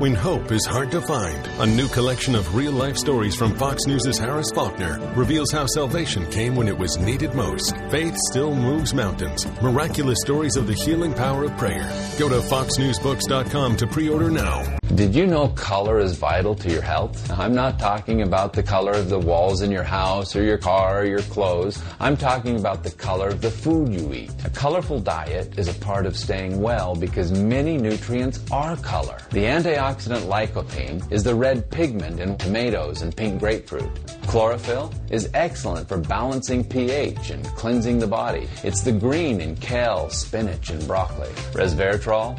[0.00, 3.84] When hope is hard to find, a new collection of real life stories from Fox
[3.88, 7.76] News' Harris Faulkner reveals how salvation came when it was needed most.
[7.90, 9.44] Faith still moves mountains.
[9.60, 11.82] Miraculous stories of the healing power of prayer.
[12.16, 14.78] Go to foxnewsbooks.com to pre order now.
[14.94, 17.30] Did you know color is vital to your health?
[17.30, 21.00] I'm not talking about the color of the walls in your house or your car
[21.00, 21.82] or your clothes.
[22.00, 24.30] I'm talking about the color of the food you eat.
[24.44, 29.18] A colorful diet is a part of staying well because many nutrients are color.
[29.30, 33.90] The antioxidant lycopene is the red pigment in tomatoes and pink grapefruit.
[34.26, 38.46] Chlorophyll is excellent for balancing pH and cleansing the body.
[38.62, 41.28] It's the green in kale, spinach, and broccoli.
[41.52, 42.38] Resveratrol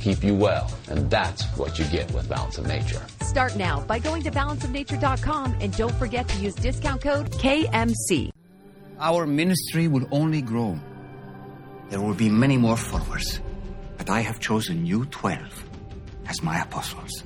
[0.00, 3.02] keep you well, and that's what you get with Balance of Nature.
[3.22, 8.30] Start now by going to balanceofnature.com and don't forget to use discount code KMC.
[8.98, 10.78] Our ministry will only grow.
[11.88, 13.40] There will be many more followers,
[13.96, 15.64] but I have chosen you 12
[16.28, 17.24] as my apostles.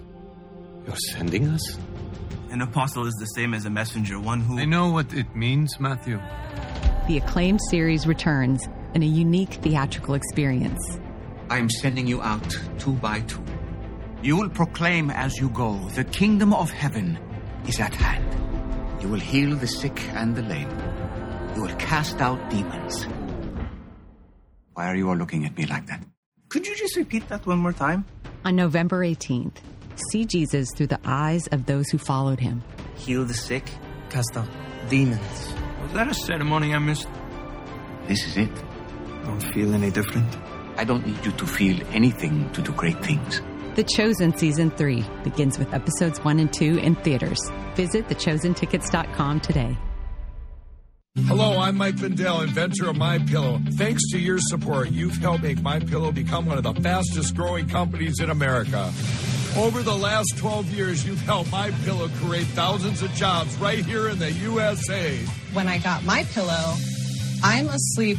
[0.86, 1.78] You're sending us?
[2.50, 4.58] An apostle is the same as a messenger, one who.
[4.58, 6.20] I know what it means, Matthew.
[7.08, 11.00] The acclaimed series returns in a unique theatrical experience.
[11.50, 13.44] I am sending you out two by two.
[14.22, 17.18] You will proclaim as you go, the kingdom of heaven
[17.68, 19.02] is at hand.
[19.02, 20.70] You will heal the sick and the lame.
[21.54, 23.06] You will cast out demons.
[24.72, 26.02] Why are you all looking at me like that?
[26.48, 28.06] Could you just repeat that one more time?
[28.44, 29.56] On November 18th,
[30.10, 32.62] see Jesus through the eyes of those who followed him.
[32.96, 33.70] Heal the sick,
[34.08, 34.48] cast out
[34.88, 35.54] demons.
[35.82, 37.08] Was that a ceremony I missed?
[38.06, 38.54] This is it.
[39.24, 40.36] Don't feel any different.
[40.76, 43.40] I don't need you to feel anything to do great things.
[43.74, 47.40] The Chosen Season 3 begins with episodes 1 and 2 in theaters.
[47.74, 49.76] Visit thechosentickets.com today.
[51.26, 53.60] Hello, I'm Mike Lindell, inventor of My Pillow.
[53.74, 57.68] Thanks to your support, you've helped make My Pillow become one of the fastest growing
[57.68, 58.92] companies in America.
[59.56, 64.08] Over the last 12 years, you've helped My Pillow create thousands of jobs right here
[64.08, 65.16] in the USA.
[65.52, 66.74] When I got My Pillow,
[67.44, 68.18] I'm asleep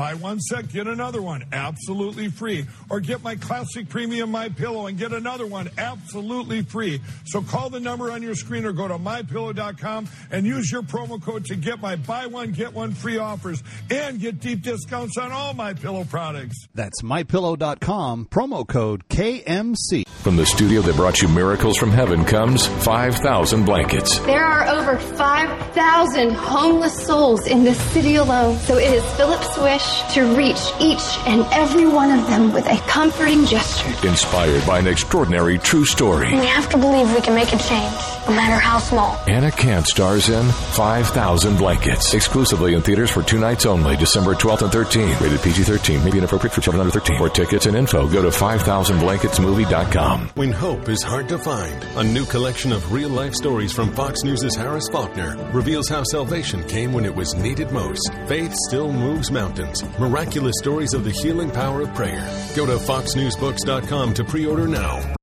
[0.00, 2.64] Buy one set, get another one absolutely free.
[2.88, 7.02] Or get my classic premium My Pillow and get another one absolutely free.
[7.26, 11.22] So call the number on your screen or go to mypillow.com and use your promo
[11.22, 15.32] code to get my buy one get one free offers and get deep discounts on
[15.32, 16.66] all my pillow products.
[16.74, 20.06] That's mypillow.com promo code KMC.
[20.22, 24.18] From the studio that brought you miracles from heaven comes 5,000 blankets.
[24.20, 29.89] There are over 5,000 homeless souls in this city alone, so it is Philip's wish
[30.14, 33.88] to reach each and every one of them with a comforting gesture.
[34.06, 36.30] Inspired by an extraordinary true story.
[36.32, 37.96] We have to believe we can make a change,
[38.30, 39.18] no matter how small.
[39.26, 42.14] Anna Camp stars in 5,000 Blankets.
[42.14, 45.20] Exclusively in theaters for two nights only, December 12th and 13th.
[45.20, 46.04] Rated PG-13.
[46.04, 47.18] May be inappropriate for children under 13.
[47.18, 50.30] For tickets and info, go to 5000blanketsmovie.com.
[50.34, 54.22] When hope is hard to find, a new collection of real life stories from Fox
[54.22, 58.12] News' Harris Faulkner reveals how salvation came when it was needed most.
[58.28, 59.82] Faith still moves mountains.
[59.98, 62.24] Miraculous stories of the healing power of prayer.
[62.54, 65.14] Go to foxnewsbooks.com to pre order now.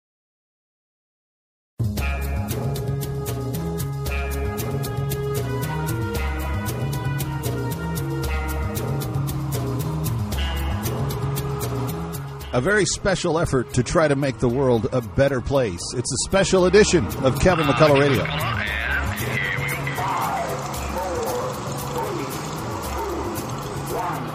[12.57, 15.79] A very special effort to try to make the world a better place.
[15.93, 18.23] It's a special edition of Kevin McCullough Radio.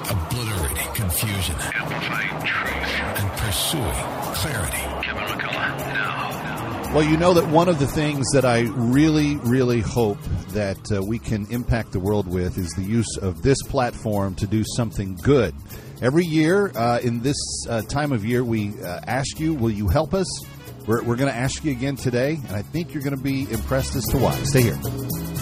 [0.08, 1.56] Obliterating confusion.
[1.74, 3.00] Amplifying truth.
[3.18, 5.04] And pursuing clarity.
[5.04, 6.92] Kevin McCullough, now.
[6.94, 11.02] Well, you know that one of the things that I really, really hope that uh,
[11.02, 15.16] we can impact the world with is the use of this platform to do something
[15.16, 15.56] good.
[16.02, 17.36] Every year, uh, in this
[17.68, 20.26] uh, time of year, we uh, ask you, will you help us?
[20.84, 23.48] We're, we're going to ask you again today, and I think you're going to be
[23.48, 24.34] impressed as to why.
[24.42, 25.41] Stay here.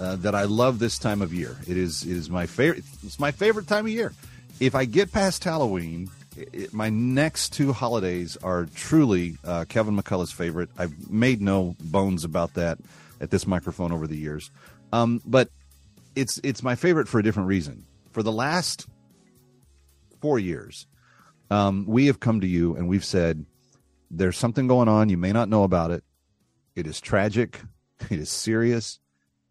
[0.00, 1.56] uh, that I love this time of year.
[1.68, 2.84] It is it is my favorite.
[3.04, 4.12] It's my favorite time of year.
[4.60, 10.32] If I get past Halloween, it, my next two holidays are truly uh, Kevin McCullough's
[10.32, 10.70] favorite.
[10.78, 12.78] I've made no bones about that
[13.20, 14.50] at this microphone over the years.
[14.92, 15.48] Um, but
[16.14, 17.84] it's it's my favorite for a different reason.
[18.12, 18.86] For the last
[20.20, 20.86] four years,
[21.50, 23.44] um, we have come to you and we've said
[24.10, 25.08] there's something going on.
[25.08, 26.04] You may not know about it.
[26.74, 27.60] It is tragic.
[28.10, 28.98] It is serious.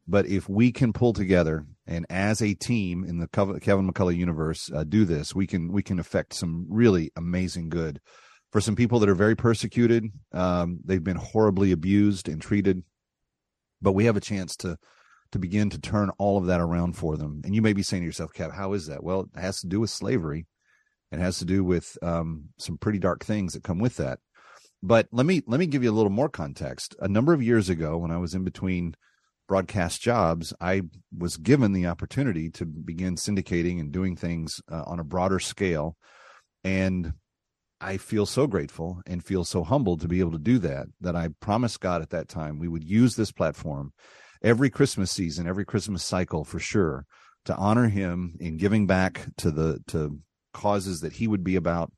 [0.07, 4.69] But if we can pull together and as a team in the Kevin McCullough universe
[4.73, 8.01] uh, do this, we can we can affect some really amazing good
[8.51, 10.05] for some people that are very persecuted.
[10.31, 12.83] Um, they've been horribly abused and treated,
[13.81, 14.77] but we have a chance to
[15.31, 17.41] to begin to turn all of that around for them.
[17.43, 19.03] And you may be saying to yourself, Kev, how is that?
[19.03, 20.45] Well, it has to do with slavery.
[21.11, 24.19] It has to do with um, some pretty dark things that come with that.
[24.83, 26.95] But let me let me give you a little more context.
[26.99, 28.95] A number of years ago, when I was in between
[29.53, 30.81] broadcast jobs, I
[31.15, 35.95] was given the opportunity to begin syndicating and doing things uh, on a broader scale.
[36.63, 37.13] And
[37.79, 41.15] I feel so grateful and feel so humbled to be able to do that, that
[41.15, 43.93] I promised God at that time we would use this platform
[44.41, 47.05] every Christmas season, every Christmas cycle for sure,
[47.45, 50.17] to honor him in giving back to the to
[50.51, 51.91] causes that he would be about,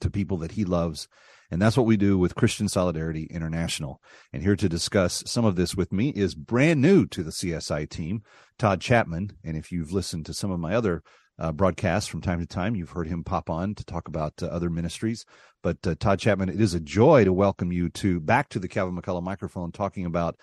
[0.00, 1.08] to people that he loves,
[1.50, 4.00] and that's what we do with Christian Solidarity International.
[4.32, 7.88] And here to discuss some of this with me is brand new to the CSI
[7.88, 8.22] team,
[8.58, 9.32] Todd Chapman.
[9.44, 11.02] And if you've listened to some of my other
[11.38, 14.46] uh, broadcasts from time to time, you've heard him pop on to talk about uh,
[14.46, 15.24] other ministries.
[15.62, 18.68] But uh, Todd Chapman, it is a joy to welcome you to back to the
[18.68, 20.36] Kevin McCullough microphone, talking about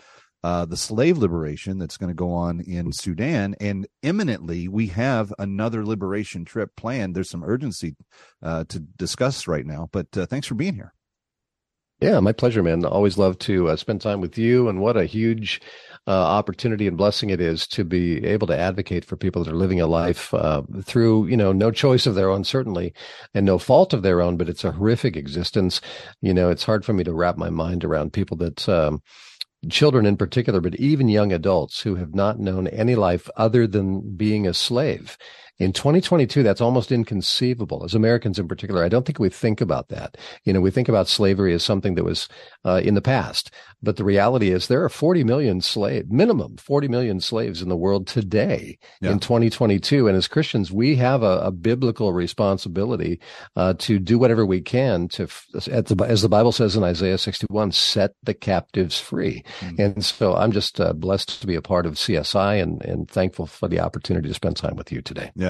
[0.46, 3.56] uh, the slave liberation that's going to go on in Sudan.
[3.60, 7.16] And imminently, we have another liberation trip planned.
[7.16, 7.96] There's some urgency
[8.44, 10.94] uh, to discuss right now, but uh, thanks for being here.
[12.00, 12.86] Yeah, my pleasure, man.
[12.86, 14.70] Always love to uh, spend time with you.
[14.70, 15.62] And what a huge
[16.06, 19.56] uh, opportunity and blessing it is to be able to advocate for people that are
[19.56, 22.94] living a life uh, through, you know, no choice of their own, certainly,
[23.34, 25.82] and no fault of their own, but it's a horrific existence.
[26.22, 29.02] You know, it's hard for me to wrap my mind around people that, um,
[29.70, 34.16] children in particular, but even young adults who have not known any life other than
[34.16, 35.18] being a slave.
[35.58, 37.84] In 2022, that's almost inconceivable.
[37.86, 40.18] As Americans in particular, I don't think we think about that.
[40.44, 42.28] You know, we think about slavery as something that was
[42.66, 46.90] uh, in the past, but the reality is there are 40 million slave, minimum 40
[46.90, 49.12] million slaves in the world today yeah.
[49.12, 50.10] in 2022.
[50.10, 53.22] And as Christians, we have a, a biblical responsibility
[53.56, 58.12] uh, to do whatever we can to, as the Bible says in Isaiah 61, set
[58.24, 59.44] the captives free.
[59.60, 59.82] Mm-hmm.
[59.82, 63.46] And so I'm just uh, blessed to be a part of CSI and, and thankful
[63.46, 65.32] for the opportunity to spend time with you today.
[65.36, 65.45] Yeah.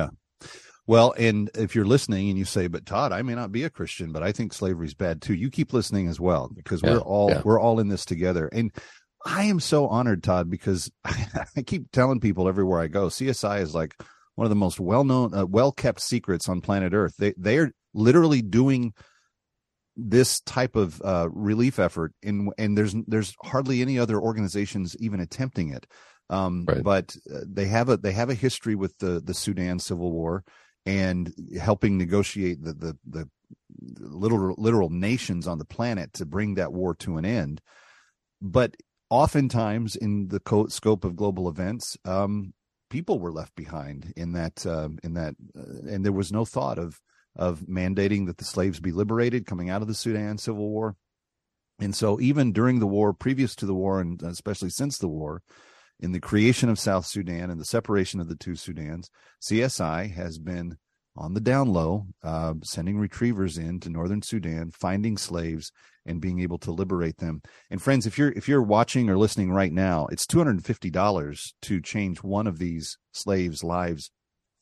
[0.87, 3.69] Well, and if you're listening and you say, "But Todd, I may not be a
[3.69, 6.99] Christian, but I think slavery's bad too," you keep listening as well because yeah, we're
[6.99, 7.41] all yeah.
[7.43, 8.47] we're all in this together.
[8.47, 8.71] And
[9.25, 13.73] I am so honored, Todd, because I keep telling people everywhere I go, CSI is
[13.73, 13.95] like
[14.35, 17.15] one of the most well-known, uh, well-kept secrets on planet Earth.
[17.17, 18.93] They they are literally doing
[19.97, 25.19] this type of uh, relief effort in and there's there's hardly any other organizations even
[25.19, 25.87] attempting it
[26.29, 26.83] um, right.
[26.83, 30.43] But uh, they have a they have a history with the the Sudan civil war
[30.85, 33.29] and helping negotiate the the the
[33.99, 37.61] literal literal nations on the planet to bring that war to an end.
[38.41, 38.75] But
[39.09, 42.53] oftentimes in the co- scope of global events, um,
[42.89, 46.77] people were left behind in that uh, in that, uh, and there was no thought
[46.77, 46.99] of
[47.35, 50.95] of mandating that the slaves be liberated coming out of the Sudan civil war.
[51.79, 55.41] And so, even during the war, previous to the war, and especially since the war,
[55.99, 59.09] in the creation of South Sudan and the separation of the two Sudans,
[59.41, 60.77] CSI has been
[61.17, 65.71] on the down low, uh, sending retrievers in to northern Sudan, finding slaves,
[66.05, 67.41] and being able to liberate them.
[67.69, 70.65] And friends, if you're if you're watching or listening right now, it's two hundred and
[70.65, 74.11] fifty dollars to change one of these slaves' lives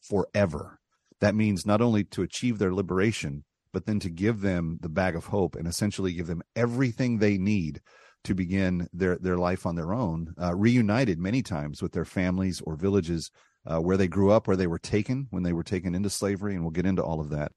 [0.01, 0.79] forever.
[1.19, 5.15] That means not only to achieve their liberation, but then to give them the bag
[5.15, 7.81] of hope and essentially give them everything they need
[8.23, 12.61] to begin their their life on their own, uh, reunited many times with their families
[12.61, 13.31] or villages
[13.65, 16.53] uh, where they grew up, where they were taken when they were taken into slavery,
[16.53, 17.51] and we'll get into all of that.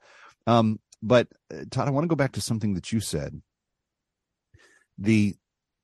[0.46, 3.40] Um, but uh, Todd, I want to go back to something that you said.
[4.98, 5.34] The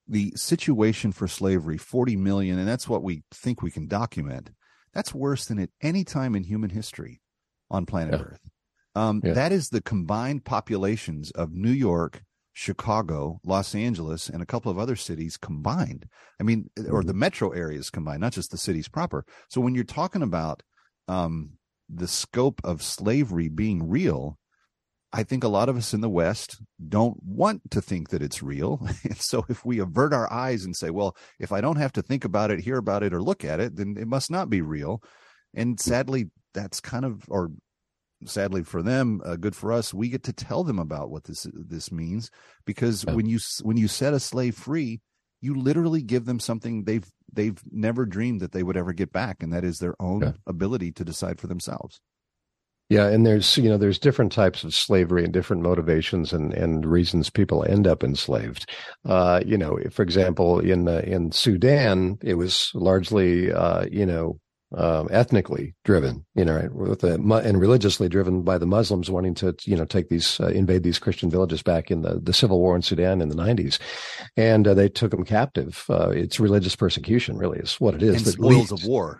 [0.08, 4.50] the situation for slavery, forty million, and that's what we think we can document.
[4.94, 7.20] That's worse than at any time in human history
[7.70, 8.26] on planet Yeah.
[8.26, 8.40] Earth.
[8.94, 9.32] Um, Yeah.
[9.34, 12.22] That is the combined populations of New York,
[12.52, 16.06] Chicago, Los Angeles, and a couple of other cities combined.
[16.38, 19.24] I mean, or the metro areas combined, not just the cities proper.
[19.48, 20.62] So when you're talking about
[21.08, 21.52] um,
[21.88, 24.38] the scope of slavery being real,
[25.14, 28.42] I think a lot of us in the West don't want to think that it's
[28.42, 28.86] real.
[29.04, 32.02] And so if we avert our eyes and say, well, if I don't have to
[32.02, 34.62] think about it, hear about it, or look at it, then it must not be
[34.62, 35.02] real.
[35.54, 37.50] And sadly, that's kind of, or
[38.26, 41.46] sadly for them, uh, good for us, we get to tell them about what this
[41.52, 42.30] this means
[42.64, 45.00] because when you when you set a slave free,
[45.40, 49.42] you literally give them something they've they've never dreamed that they would ever get back,
[49.42, 52.00] and that is their own ability to decide for themselves.
[52.88, 56.84] Yeah, and there's you know there's different types of slavery and different motivations and and
[56.84, 58.68] reasons people end up enslaved.
[59.04, 64.38] Uh, you know, for example, in uh, in Sudan, it was largely uh, you know
[64.74, 69.34] um, ethnically driven, you know, right, with the and religiously driven by the Muslims wanting
[69.34, 72.60] to you know take these uh, invade these Christian villages back in the the civil
[72.60, 73.78] war in Sudan in the 90s,
[74.36, 75.84] and uh, they took them captive.
[75.88, 78.16] Uh, it's religious persecution, really, is what it is.
[78.16, 79.18] and spoils of war.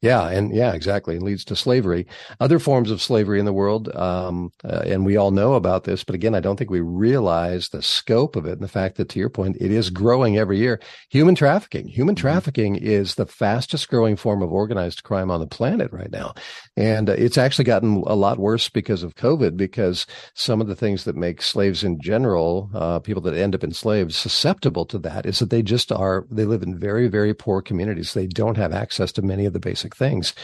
[0.00, 1.16] Yeah, and yeah, exactly.
[1.16, 2.06] It leads to slavery.
[2.40, 6.04] Other forms of slavery in the world, um, uh, and we all know about this,
[6.04, 9.08] but again, I don't think we realize the scope of it and the fact that,
[9.10, 10.80] to your point, it is growing every year.
[11.10, 11.88] Human trafficking.
[11.88, 16.34] Human trafficking is the fastest growing form of organized crime on the planet right now.
[16.76, 20.76] And uh, it's actually gotten a lot worse because of COVID, because some of the
[20.76, 25.26] things that make slaves in general, uh, people that end up enslaved, susceptible to that
[25.26, 28.14] is that they just are, they live in very, very poor communities.
[28.14, 30.34] They don't have access to many of the basic things.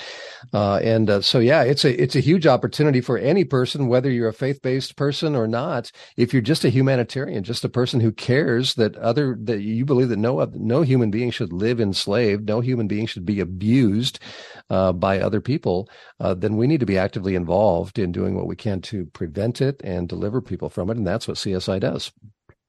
[0.52, 4.11] Uh, and uh, so, yeah, it's a, it's a huge opportunity for any person, whether
[4.11, 5.90] you're a faith-based person or not.
[6.16, 10.09] If you're just a humanitarian, just a person who cares that other, that you believe
[10.09, 14.18] that no, no human being should live enslaved, no human being should be abused,
[14.71, 15.88] uh, by other people,
[16.21, 19.61] uh, then we need to be actively involved in doing what we can to prevent
[19.61, 20.97] it and deliver people from it.
[20.97, 22.12] And that's what CSI does.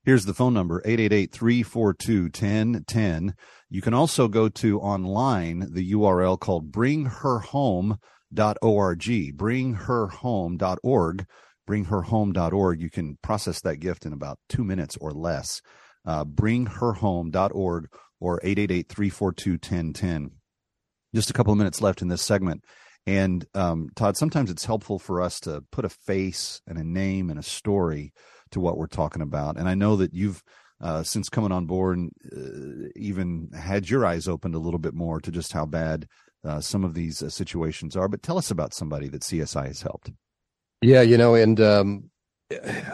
[0.06, 3.34] Here's the phone number 888-342-1010.
[3.70, 8.00] You can also go to online the URL called bringherhome.org.
[8.32, 11.28] Bringherhome.org.
[11.70, 12.82] Bringherhome.org.
[12.82, 15.62] You can process that gift in about two minutes or less.
[16.06, 17.90] Uh, bringherhome.org
[18.22, 20.32] or 888-342-1010.
[21.14, 22.64] Just a couple of minutes left in this segment.
[23.06, 27.30] And um, Todd, sometimes it's helpful for us to put a face and a name
[27.30, 28.12] and a story
[28.52, 29.58] to what we're talking about.
[29.58, 30.44] And I know that you've,
[30.82, 32.00] uh, since coming on board,
[32.36, 36.08] uh, even had your eyes opened a little bit more to just how bad
[36.44, 38.08] uh, some of these uh, situations are.
[38.08, 40.12] But tell us about somebody that CSI has helped.
[40.82, 42.10] Yeah, you know, and um,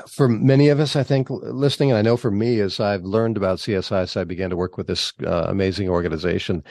[0.10, 3.38] for many of us, I think listening, and I know for me, as I've learned
[3.38, 6.64] about CSI, as I began to work with this uh, amazing organization,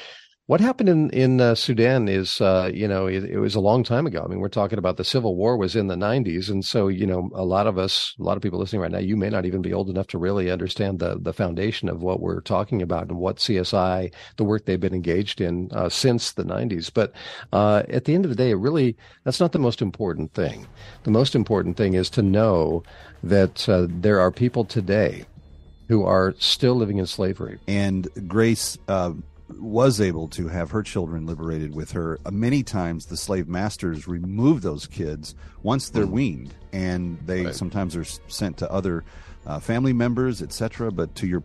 [0.47, 3.83] what happened in in uh, Sudan is, uh, you know, it, it was a long
[3.83, 4.23] time ago.
[4.23, 7.07] I mean, we're talking about the civil war was in the '90s, and so you
[7.07, 9.47] know, a lot of us, a lot of people listening right now, you may not
[9.47, 13.09] even be old enough to really understand the the foundation of what we're talking about
[13.09, 16.91] and what CSI, the work they've been engaged in uh, since the '90s.
[16.93, 17.13] But
[17.55, 20.67] uh, at the end of the day, it really that's not the most important thing.
[21.05, 22.83] The most important thing is to know
[23.23, 25.25] that uh, there are people today
[25.89, 27.59] who are still living in slavery.
[27.67, 29.13] And Grace uh,
[29.49, 32.19] was able to have her children liberated with her.
[32.25, 37.95] Uh, many times, the slave masters remove those kids once they're weaned, and they sometimes
[37.95, 39.05] are sent to other
[39.47, 40.91] uh, family members, etc.
[40.91, 41.43] But to your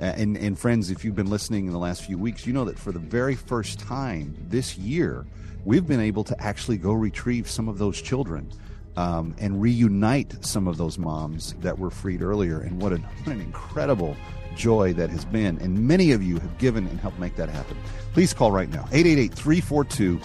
[0.00, 2.64] uh, and, and friends, if you've been listening in the last few weeks, you know
[2.64, 5.26] that for the very first time this year,
[5.64, 8.50] we've been able to actually go retrieve some of those children
[8.96, 12.60] um, and reunite some of those moms that were freed earlier.
[12.60, 14.16] And what an, what an incredible
[14.58, 15.56] joy that has been.
[15.58, 17.78] And many of you have given and helped make that happen.
[18.12, 20.18] Please call right now 888 342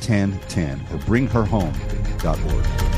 [0.00, 2.89] 1010 or bringherhome.org.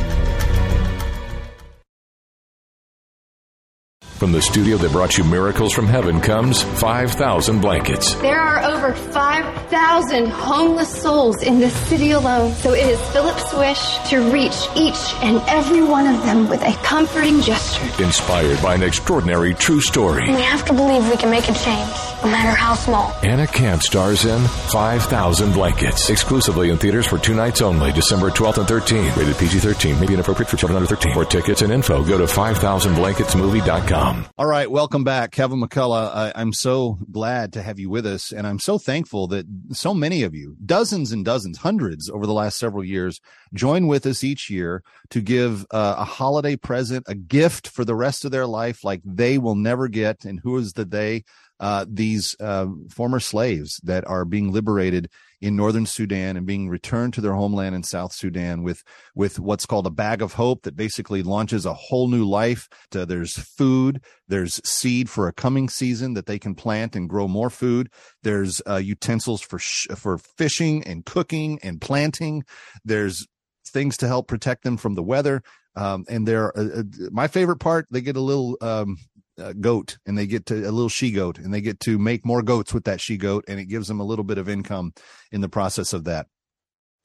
[4.23, 8.15] From the studio that brought you Miracles from Heaven comes 5,000 Blankets.
[8.15, 13.99] There are over 5,000 homeless souls in this city alone, so it is Philip's wish
[14.11, 17.83] to reach each and every one of them with a comforting gesture.
[18.01, 20.23] Inspired by an extraordinary true story.
[20.29, 21.91] We have to believe we can make a change,
[22.23, 23.13] no matter how small.
[23.23, 26.11] Anna Camp stars in 5,000 Blankets.
[26.11, 29.17] Exclusively in theaters for two nights only, December 12th and 13th.
[29.17, 30.01] Rated PG 13.
[30.01, 31.15] May be inappropriate for children under 13.
[31.15, 34.27] For tickets and info, go to 5000blanketsmovie.com.
[34.39, 36.15] All right, welcome back, Kevin McCullough.
[36.15, 39.95] I, I'm so glad to have you with us, and I'm so thankful that so
[39.95, 43.21] many of you, dozens and dozens, hundreds over the last several years,
[43.55, 47.95] join with us each year to give uh, a holiday present, a gift for the
[47.95, 50.25] rest of their life, like they will never get.
[50.25, 51.25] And who is the they?
[51.63, 55.09] Uh, these uh, former slaves that are being liberated
[55.41, 58.83] in northern Sudan and being returned to their homeland in South Sudan with
[59.15, 62.69] with what's called a bag of hope that basically launches a whole new life.
[62.93, 67.29] Uh, there's food, there's seed for a coming season that they can plant and grow
[67.29, 67.89] more food.
[68.25, 72.43] There's uh, utensils for sh- for fishing and cooking and planting.
[72.85, 73.25] There's
[73.69, 75.43] things to help protect them from the weather.
[75.77, 77.87] Um, and they're uh, uh my favorite part.
[77.91, 78.97] They get a little um,
[79.43, 82.25] uh, goat and they get to a little she goat and they get to make
[82.25, 84.93] more goats with that she goat and it gives them a little bit of income
[85.31, 86.27] in the process of that.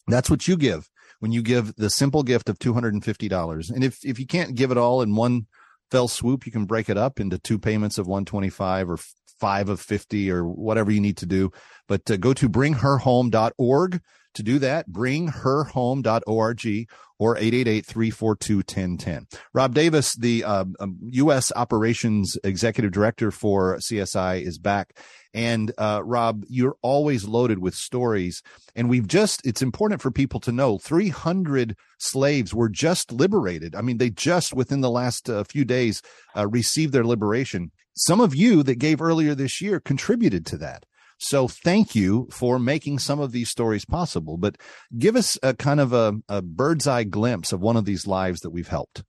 [0.07, 0.89] That's what you give
[1.19, 3.69] when you give the simple gift of $250.
[3.71, 5.47] And if, if you can't give it all in one
[5.91, 8.97] fell swoop, you can break it up into two payments of 125 or
[9.39, 11.51] five of 50 or whatever you need to do.
[11.87, 14.01] But uh, go to bringherhome.org
[14.37, 14.87] to do that.
[14.87, 16.87] bring Bringherhome.org
[17.19, 19.37] or 888-342-1010.
[19.53, 21.51] Rob Davis, the uh, um, U.S.
[21.55, 24.95] Operations Executive Director for CSI is back.
[25.33, 28.43] And uh, Rob, you're always loaded with stories.
[28.75, 33.75] And we've just, it's important for people to know 300 slaves were just liberated.
[33.75, 36.01] I mean, they just within the last uh, few days
[36.35, 37.71] uh, received their liberation.
[37.95, 40.85] Some of you that gave earlier this year contributed to that.
[41.17, 44.37] So thank you for making some of these stories possible.
[44.37, 44.57] But
[44.97, 48.41] give us a kind of a, a bird's eye glimpse of one of these lives
[48.41, 49.03] that we've helped.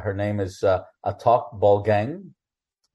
[0.00, 2.30] Her name is uh, Atok Bolgang,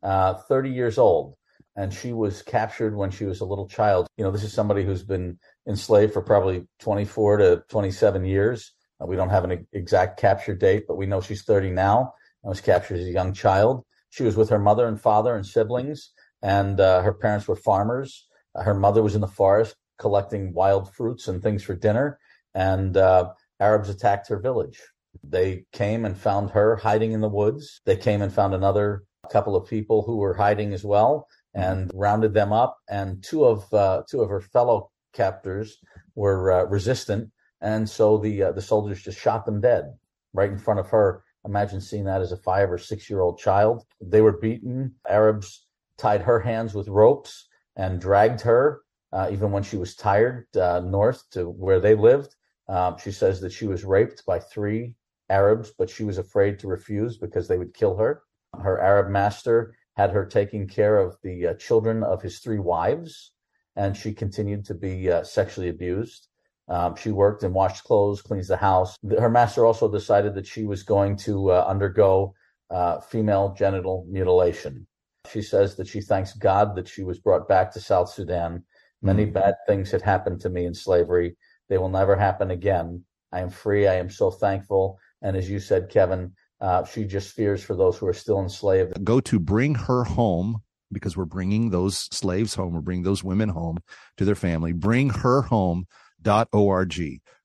[0.04, 1.36] uh, 30 years old,
[1.76, 4.08] and she was captured when she was a little child.
[4.18, 8.74] You know, this is somebody who's been enslaved for probably 24 to 27 years.
[9.02, 12.14] Uh, we don't have an exact capture date, but we know she's 30 now
[12.44, 13.86] and was captured as a young child.
[14.10, 16.12] She was with her mother and father and siblings,
[16.42, 21.28] and uh, her parents were farmers her mother was in the forest collecting wild fruits
[21.28, 22.18] and things for dinner,
[22.56, 24.82] and uh, Arabs attacked her village.
[25.24, 27.82] They came and found her hiding in the woods.
[27.86, 32.34] They came and found another couple of people who were hiding as well and rounded
[32.34, 32.78] them up.
[32.90, 35.78] And two of uh, two of her fellow captors
[36.16, 39.86] were uh, resistant, and so the uh, the soldiers just shot them dead
[40.34, 41.24] right in front of her.
[41.46, 43.84] Imagine seeing that as a five or six year old child.
[44.02, 44.96] They were beaten.
[45.08, 45.66] Arabs
[45.98, 47.49] tied her hands with ropes
[47.80, 48.82] and dragged her,
[49.14, 52.36] uh, even when she was tired, uh, north to where they lived.
[52.68, 54.96] Um, she says that she was raped by three
[55.30, 58.24] Arabs, but she was afraid to refuse because they would kill her.
[58.62, 63.32] Her Arab master had her taking care of the uh, children of his three wives,
[63.78, 66.28] and she continued to be uh, sexually abused.
[66.68, 68.98] Um, she worked and washed clothes, cleans the house.
[69.18, 72.34] Her master also decided that she was going to uh, undergo
[72.70, 74.86] uh, female genital mutilation.
[75.32, 78.64] She says that she thanks God that she was brought back to South Sudan.
[79.02, 79.34] Many mm-hmm.
[79.34, 81.36] bad things had happened to me in slavery.
[81.68, 83.04] They will never happen again.
[83.32, 83.88] I am free.
[83.88, 84.98] I am so thankful.
[85.22, 89.04] And as you said, Kevin, uh, she just fears for those who are still enslaved.
[89.04, 92.74] Go to bring her home because we're bringing those slaves home.
[92.74, 93.78] We're bringing those women home
[94.18, 94.74] to their family.
[94.74, 95.86] Bringherhome.org.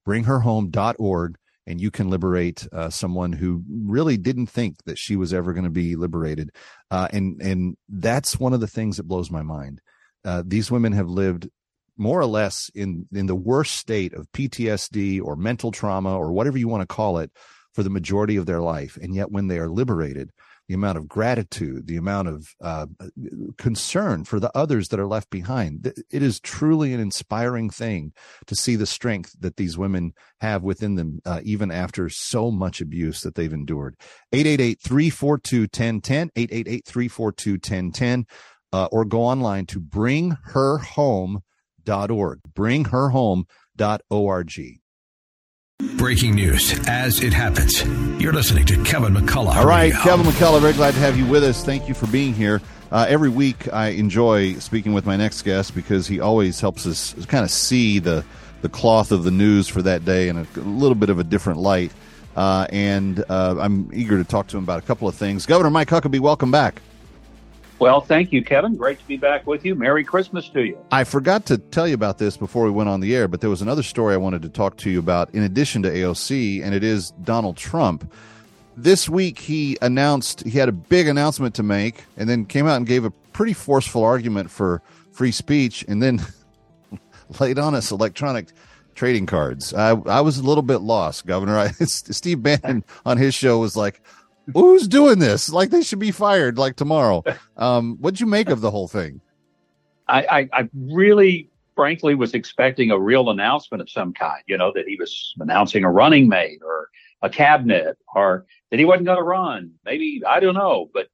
[0.07, 5.53] Bringherhome.org and you can liberate uh, someone who really didn't think that she was ever
[5.53, 6.51] going to be liberated.
[6.91, 9.81] Uh, and and that's one of the things that blows my mind.
[10.25, 11.49] Uh, these women have lived
[11.97, 16.59] more or less in in the worst state of PTSD or mental trauma or whatever
[16.59, 17.31] you want to call it
[17.73, 20.31] for the majority of their life, and yet when they are liberated,
[20.69, 22.87] the amount of gratitude, the amount of uh,
[23.59, 25.93] concern for the others that are left behind.
[26.11, 28.13] It is truly an inspiring thing
[28.47, 32.81] to see the strength that these women have within them, uh, even after so much
[32.81, 33.97] abuse that they've endured.
[34.33, 38.25] 888 342 1010, 888 342 1010,
[38.73, 42.41] uh, or go online to bringherhome.org.
[42.55, 44.81] Bringherhome.org.
[45.97, 47.83] Breaking news as it happens.
[48.23, 49.57] You're listening to Kevin McCullough.
[49.57, 49.93] All right.
[49.93, 51.65] Kevin McCullough, very glad to have you with us.
[51.65, 52.63] Thank you for being here.
[52.93, 57.13] Uh, every week, I enjoy speaking with my next guest because he always helps us
[57.27, 58.25] kind of see the
[58.63, 61.25] the cloth of the news for that day in a, a little bit of a
[61.25, 61.91] different light.
[62.37, 65.45] Uh, and uh, I'm eager to talk to him about a couple of things.
[65.45, 66.81] Governor Mike Huckabee, welcome back.
[67.85, 68.77] Well, thank you, Kevin.
[68.77, 69.75] Great to be back with you.
[69.75, 70.79] Merry Christmas to you.
[70.91, 73.51] I forgot to tell you about this before we went on the air, but there
[73.51, 76.75] was another story I wanted to talk to you about in addition to AOC, and
[76.75, 78.11] it is Donald Trump.
[78.75, 82.79] This week, he announced he had a big announcement to make, and then came out
[82.79, 84.81] and gave a pretty forceful argument for
[85.13, 86.23] free speech, and then
[87.39, 88.47] laid on us electronic
[88.95, 89.75] trading cards.
[89.75, 91.59] I, I was a little bit lost, Governor.
[91.59, 94.01] I, Steve Bannon on his show was like,
[94.53, 95.51] who's doing this?
[95.51, 97.23] Like they should be fired like tomorrow.
[97.57, 99.21] Um, what'd you make of the whole thing?
[100.09, 104.43] I, I, I really, frankly, was expecting a real announcement of some kind.
[104.47, 106.89] You know that he was announcing a running mate or
[107.23, 109.73] a cabinet, or that he wasn't going to run.
[109.85, 111.09] Maybe I don't know, but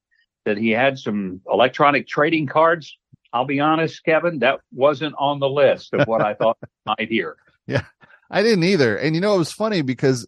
[0.44, 2.96] that he had some electronic trading cards
[3.32, 7.08] I'll be honest, Kevin, that wasn't on the list of what I thought I might
[7.08, 7.36] hear.
[7.66, 7.84] Yeah,
[8.32, 8.96] I didn't either.
[8.96, 10.26] And you know, it was funny because,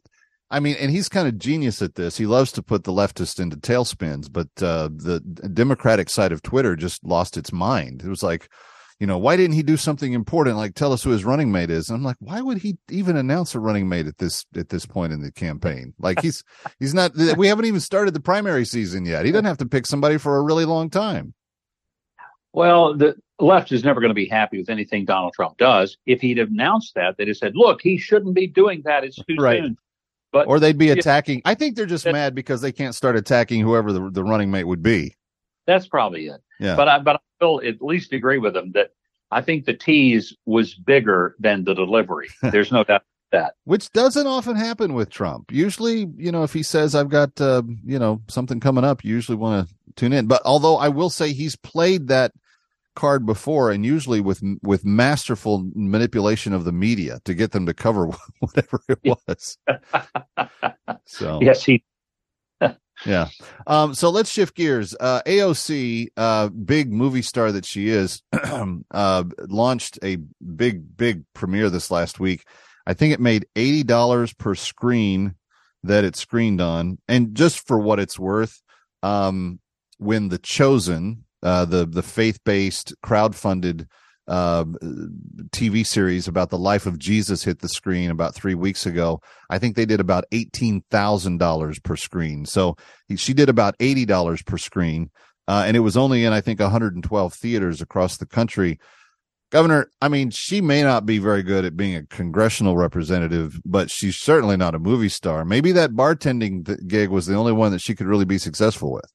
[0.53, 2.19] I mean, and he's kind of genius at this.
[2.19, 6.77] He loves to put the leftist into tailspins, but uh, the Democratic side of Twitter
[6.77, 8.03] just lost its mind.
[8.05, 8.51] It was like,
[9.01, 11.71] you know, why didn't he do something important like tell us who his running mate
[11.71, 11.89] is?
[11.89, 14.85] And I'm like, why would he even announce a running mate at this at this
[14.85, 15.95] point in the campaign?
[15.99, 16.45] Like he's
[16.79, 17.13] he's not.
[17.37, 19.25] We haven't even started the primary season yet.
[19.25, 21.33] He doesn't have to pick somebody for a really long time.
[22.53, 25.97] Well, the left is never going to be happy with anything Donald Trump does.
[26.05, 29.03] If he'd announced that, they'd have said, "Look, he shouldn't be doing that.
[29.03, 29.63] It's too Right.
[29.63, 29.79] soon."
[30.33, 31.43] But Or they'd be attacking.
[31.45, 34.65] I think they're just mad because they can't start attacking whoever the, the running mate
[34.65, 35.15] would be.
[35.67, 36.41] That's probably it.
[36.59, 36.75] Yeah.
[36.75, 38.93] But I but I will at least agree with them that
[39.31, 42.29] I think the tease was bigger than the delivery.
[42.43, 43.55] There's no doubt about that.
[43.65, 45.53] which doesn't often happen with Trump.
[45.53, 49.15] Usually, you know, if he says I've got uh, you know something coming up, you
[49.15, 50.27] usually want to tune in.
[50.27, 52.33] But although I will say he's played that
[52.95, 57.75] card before, and usually with with masterful manipulation of the media to get them to
[57.75, 58.07] cover
[58.41, 59.59] whatever it was.
[61.07, 61.85] so Yes, he
[63.07, 63.29] yeah.
[63.67, 64.95] Um, so let's shift gears.
[64.99, 70.19] Uh, AOC, uh, big movie star that she is, uh, launched a
[70.57, 72.45] big, big premiere this last week.
[72.87, 75.35] I think it made $80 per screen
[75.85, 76.99] that it screened on.
[77.09, 78.61] And just for what it's worth,
[79.03, 79.61] um,
[79.99, 83.87] when The Chosen, uh, the, the faith based crowd-funded,
[84.29, 84.65] uh,
[85.51, 89.21] TV series about the life of Jesus hit the screen about three weeks ago.
[89.51, 92.47] I think they did about eighteen thousand dollars per screen.
[92.47, 92.77] So
[93.17, 95.11] she did about eighty dollars per screen,
[95.49, 98.27] uh, and it was only in I think one hundred and twelve theaters across the
[98.27, 98.79] country.
[99.51, 103.91] Governor, I mean, she may not be very good at being a congressional representative, but
[103.91, 105.45] she's certainly not a movie star.
[105.45, 109.13] Maybe that bartending gig was the only one that she could really be successful with.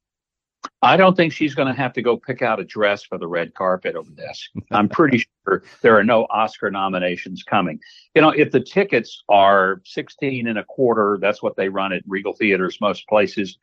[0.81, 3.27] I don't think she's going to have to go pick out a dress for the
[3.27, 4.49] red carpet over this.
[4.71, 7.79] I'm pretty sure there are no Oscar nominations coming.
[8.15, 12.03] You know, if the tickets are 16 and a quarter, that's what they run at
[12.07, 13.57] Regal Theaters, most places,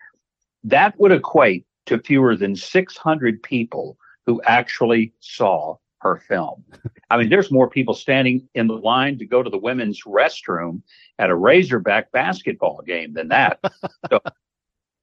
[0.64, 6.64] that would equate to fewer than 600 people who actually saw her film.
[7.10, 10.82] I mean, there's more people standing in the line to go to the women's restroom
[11.18, 13.58] at a Razorback basketball game than that.
[14.10, 14.20] So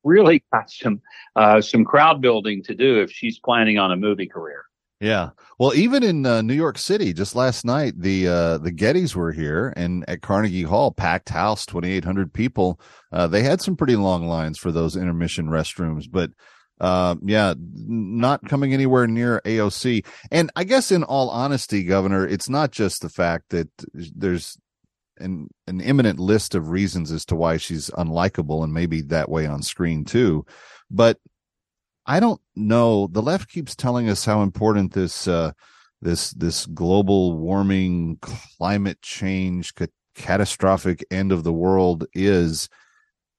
[0.04, 1.02] really got some
[1.36, 4.66] uh, some crowd building to do if she's planning on a movie career.
[5.00, 5.32] Yeah.
[5.58, 9.32] Well, even in uh, New York City, just last night, the uh, the Gettys were
[9.32, 12.80] here, and at Carnegie Hall, packed house, twenty eight hundred people.
[13.12, 16.30] Uh, they had some pretty long lines for those intermission restrooms, but
[16.80, 20.06] uh, yeah, not coming anywhere near AOC.
[20.32, 24.58] And I guess, in all honesty, Governor, it's not just the fact that there's
[25.22, 29.46] an an imminent list of reasons as to why she's unlikable, and maybe that way
[29.46, 30.46] on screen too,
[30.90, 31.18] but
[32.06, 33.08] I don't know.
[33.08, 35.52] The left keeps telling us how important this uh,
[36.02, 42.70] this this global warming, climate change, ca- catastrophic end of the world is,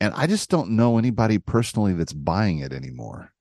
[0.00, 3.32] and I just don't know anybody personally that's buying it anymore.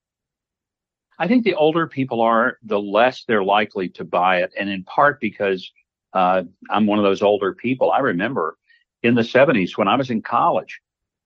[1.19, 4.83] I think the older people are, the less they're likely to buy it, and in
[4.83, 5.71] part because
[6.13, 7.91] uh, I'm one of those older people.
[7.91, 8.57] I remember
[9.03, 10.81] in the 70s when I was in college,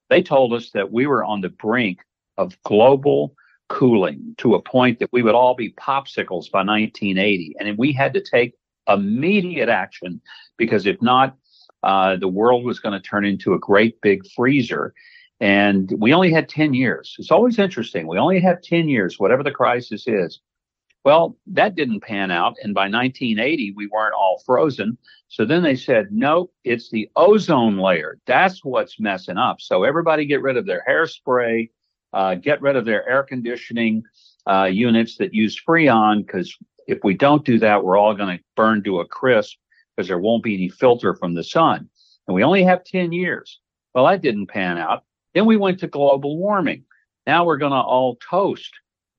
[0.10, 2.00] they told us that we were on the brink
[2.38, 3.36] of global
[3.68, 8.14] cooling to a point that we would all be popsicles by 1980, and we had
[8.14, 8.54] to take
[8.88, 10.22] immediate action
[10.58, 11.36] because if not,
[11.84, 14.94] uh, the world was going to turn into a great big freezer.
[15.40, 17.16] And we only had 10 years.
[17.20, 18.08] It's always interesting.
[18.08, 20.40] We only have 10 years, whatever the crisis is.
[21.06, 22.56] Well, that didn't pan out.
[22.64, 24.98] And by 1980, we weren't all frozen.
[25.28, 28.18] So then they said, nope, it's the ozone layer.
[28.26, 29.62] That's what's messing up.
[29.62, 31.70] So everybody get rid of their hairspray,
[32.14, 34.04] uh, get rid of their air conditioning
[34.50, 38.44] uh, units that use Freon, because if we don't do that, we're all going to
[38.56, 39.58] burn to a crisp
[39.96, 41.88] because there won't be any filter from the sun.
[42.28, 43.60] And we only have 10 years.
[43.94, 45.04] Well, that didn't pan out.
[45.36, 46.84] Then we went to global warming.
[47.28, 48.72] Now we're going to all toast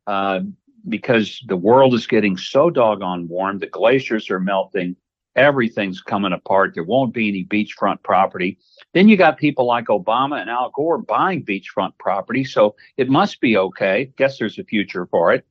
[0.09, 0.41] uh,
[0.89, 3.59] because the world is getting so doggone warm.
[3.59, 4.97] The glaciers are melting.
[5.35, 6.73] Everything's coming apart.
[6.75, 8.59] There won't be any beachfront property.
[8.95, 12.45] Then you got people like Obama and Al Gore buying beachfront property.
[12.45, 14.13] So it must be okay.
[14.17, 15.45] Guess there's a future for it.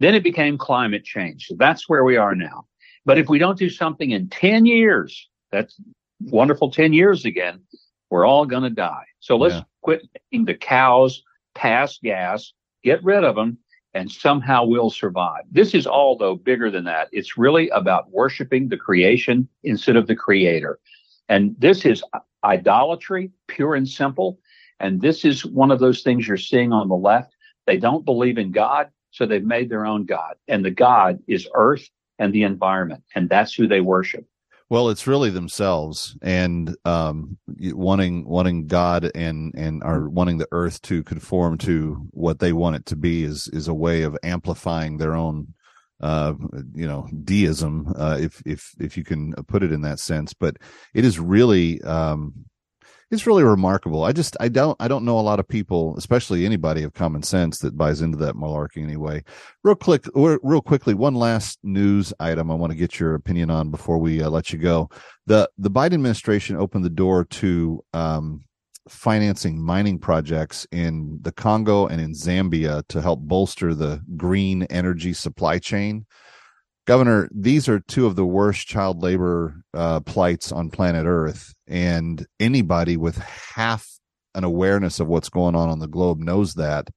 [0.00, 1.46] Then it became climate change.
[1.46, 2.66] So that's where we are now.
[3.04, 5.78] But if we don't do something in 10 years, that's
[6.20, 7.60] wonderful 10 years again,
[8.10, 9.04] we're all going to die.
[9.20, 9.62] So let's Yeah.
[9.82, 11.22] quit making the cows
[11.54, 13.58] pass gas, get rid of them,
[13.94, 15.42] and somehow we'll survive.
[15.50, 17.08] This is all, though, bigger than that.
[17.12, 20.78] It's really about worshiping the creation instead of the creator.
[21.28, 22.02] And this is
[22.44, 24.38] idolatry, pure and simple.
[24.80, 27.34] And this is one of those things you're seeing on the left.
[27.66, 28.90] They don't believe in God.
[29.10, 30.34] So they've made their own God.
[30.48, 33.04] And the God is earth and the environment.
[33.14, 34.26] And that's who they worship.
[34.72, 40.80] Well, it's really themselves and um, wanting wanting God and and are wanting the earth
[40.82, 44.96] to conform to what they want it to be is is a way of amplifying
[44.96, 45.52] their own
[46.00, 46.32] uh,
[46.74, 50.32] you know deism uh, if if if you can put it in that sense.
[50.32, 50.56] But
[50.94, 52.32] it is really um,
[53.12, 54.04] it's really remarkable.
[54.04, 57.22] I just I don't I don't know a lot of people, especially anybody of common
[57.22, 59.22] sense, that buys into that malarkey anyway.
[59.62, 63.70] Real quick, real quickly, one last news item I want to get your opinion on
[63.70, 64.88] before we uh, let you go.
[65.26, 68.44] the The Biden administration opened the door to um,
[68.88, 75.12] financing mining projects in the Congo and in Zambia to help bolster the green energy
[75.12, 76.06] supply chain.
[76.86, 82.26] Governor, these are two of the worst child labor uh, plights on planet Earth, and
[82.40, 83.86] anybody with half
[84.34, 86.88] an awareness of what's going on on the globe knows that.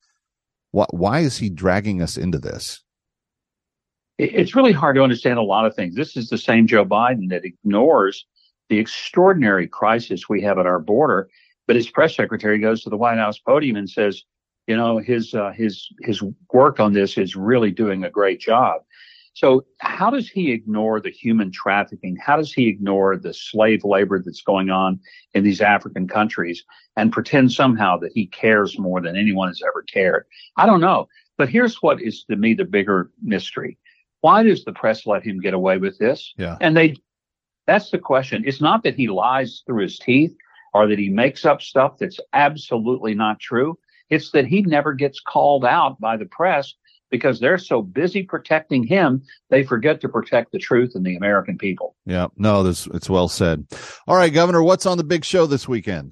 [0.72, 2.82] Why, why is he dragging us into this?
[4.18, 5.94] It's really hard to understand a lot of things.
[5.94, 8.26] This is the same Joe Biden that ignores
[8.70, 11.30] the extraordinary crisis we have at our border,
[11.68, 14.24] but his press secretary goes to the White House podium and says,
[14.68, 18.82] you know, his uh, his his work on this is really doing a great job.
[19.36, 22.16] So how does he ignore the human trafficking?
[22.16, 25.02] How does he ignore the slave labor that's going on
[25.34, 26.64] in these African countries
[26.96, 30.26] and pretend somehow that he cares more than anyone has ever cared?
[30.56, 31.10] I don't know.
[31.38, 33.78] But here's what is to me the bigger mystery.
[34.22, 36.34] Why does the press let him get away with this?
[36.38, 36.56] Yeah.
[36.62, 36.96] And they,
[37.68, 38.44] that's the question.
[38.48, 40.34] It's not that he lies through his teeth
[40.74, 43.78] or that he makes up stuff that's absolutely not true.
[44.10, 46.74] It's that he never gets called out by the press
[47.16, 51.58] because they're so busy protecting him, they forget to protect the truth and the American
[51.58, 51.96] people.
[52.06, 53.66] Yeah, no, this it's well said.
[54.06, 56.12] All right, Governor, what's on the big show this weekend?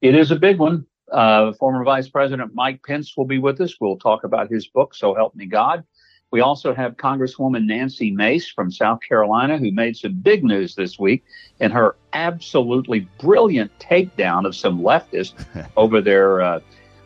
[0.00, 0.84] It is a big one.
[1.12, 3.76] Uh, former Vice President Mike Pence will be with us.
[3.80, 5.84] We'll talk about his book, So Help Me God.
[6.32, 10.98] We also have Congresswoman Nancy Mace from South Carolina, who made some big news this
[10.98, 11.22] week
[11.60, 15.34] in her absolutely brilliant takedown of some leftists
[15.76, 16.60] over their uh,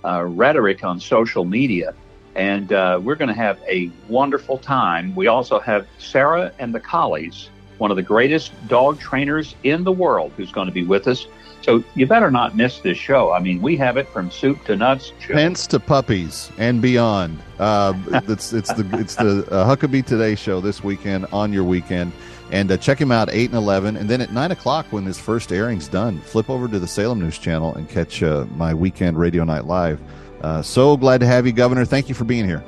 [0.07, 1.93] uh, rhetoric on social media
[2.37, 5.15] and uh, we're going to have a wonderful time.
[5.17, 9.93] We also have Sarah and the Collies, one of the greatest dog trainers in the
[9.93, 11.27] world, who's going to be with us.
[11.63, 13.33] So you better not miss this show.
[13.33, 17.43] I mean, we have it from soup to nuts, pence to puppies and beyond.
[17.59, 17.95] Uh,
[18.29, 22.13] it's it's the it's the uh, Huckabee Today show this weekend on your weekend,
[22.53, 25.19] and uh, check him out eight and eleven, and then at nine o'clock when his
[25.19, 29.19] first airing's done, flip over to the Salem News Channel and catch uh, my weekend
[29.19, 29.99] radio night live.
[30.41, 31.85] Uh, so glad to have you, Governor.
[31.85, 32.65] Thank you for being here.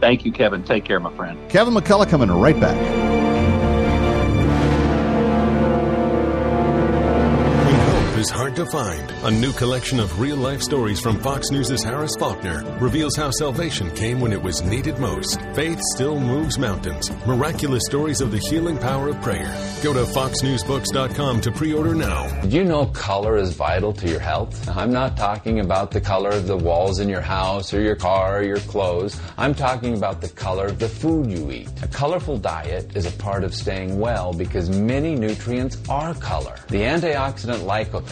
[0.00, 0.64] Thank you, Kevin.
[0.64, 1.38] Take care, my friend.
[1.48, 3.21] Kevin McCullough coming right back.
[8.22, 9.10] Is hard to find.
[9.24, 13.90] A new collection of real life stories from Fox News' Harris Faulkner reveals how salvation
[13.96, 15.40] came when it was needed most.
[15.54, 17.10] Faith still moves mountains.
[17.26, 19.50] Miraculous stories of the healing power of prayer.
[19.82, 22.28] Go to foxnewsbooks.com to pre order now.
[22.42, 24.68] Did you know color is vital to your health?
[24.68, 28.38] I'm not talking about the color of the walls in your house or your car
[28.38, 29.20] or your clothes.
[29.36, 31.68] I'm talking about the color of the food you eat.
[31.82, 36.54] A colorful diet is a part of staying well because many nutrients are color.
[36.68, 38.11] The antioxidant lycopene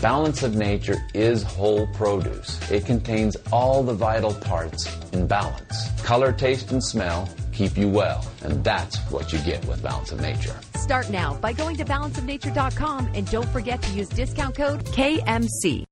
[0.00, 2.58] Balance of nature is whole produce.
[2.70, 5.90] It contains all the vital parts in balance.
[6.02, 10.20] Color, taste, and smell keep you well, and that's what you get with Balance of
[10.22, 10.58] Nature.
[10.76, 15.84] Start now by going to balanceofnature.com and don't forget to use discount code KMC.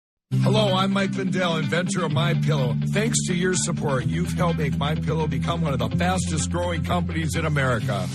[0.43, 2.75] Hello, I'm Mike Lindell, inventor of My Pillow.
[2.93, 6.83] Thanks to your support, you've helped make My Pillow become one of the fastest growing
[6.83, 8.07] companies in America.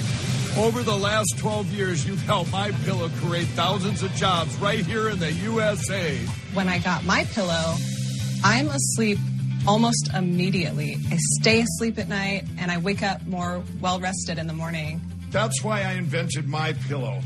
[0.56, 5.10] Over the last 12 years, you've helped My Pillow create thousands of jobs right here
[5.10, 6.16] in the USA.
[6.54, 7.74] When I got My Pillow,
[8.44, 9.18] I'm asleep
[9.68, 11.00] almost immediately.
[11.10, 15.02] I stay asleep at night and I wake up more well rested in the morning.
[15.32, 17.20] That's why I invented My Pillow.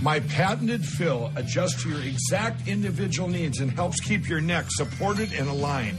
[0.00, 5.34] My patented fill adjusts to your exact individual needs and helps keep your neck supported
[5.34, 5.98] and aligned.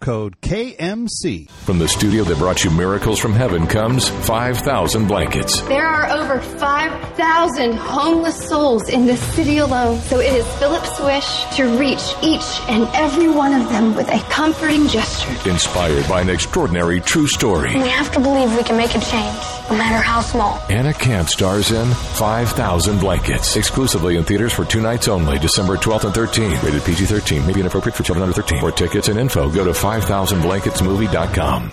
[0.01, 1.49] code KMC.
[1.49, 5.61] From the studio that brought you miracles from heaven comes 5000 blankets.
[5.61, 11.45] There are over 5,000 homeless souls in this city alone, so it is Philip's wish
[11.55, 15.31] to reach each and every one of them with a comforting gesture.
[15.49, 17.73] Inspired by an extraordinary true story.
[17.75, 19.37] We have to believe we can make a change,
[19.71, 20.59] no matter how small.
[20.69, 23.55] Anna Camp stars in 5000 Blankets.
[23.55, 26.63] Exclusively in theaters for two nights only, December 12th and 13th.
[26.63, 27.47] Rated PG 13.
[27.47, 28.59] May be inappropriate for children under 13.
[28.59, 31.71] For tickets and info, go to 5000blanketsmovie.com.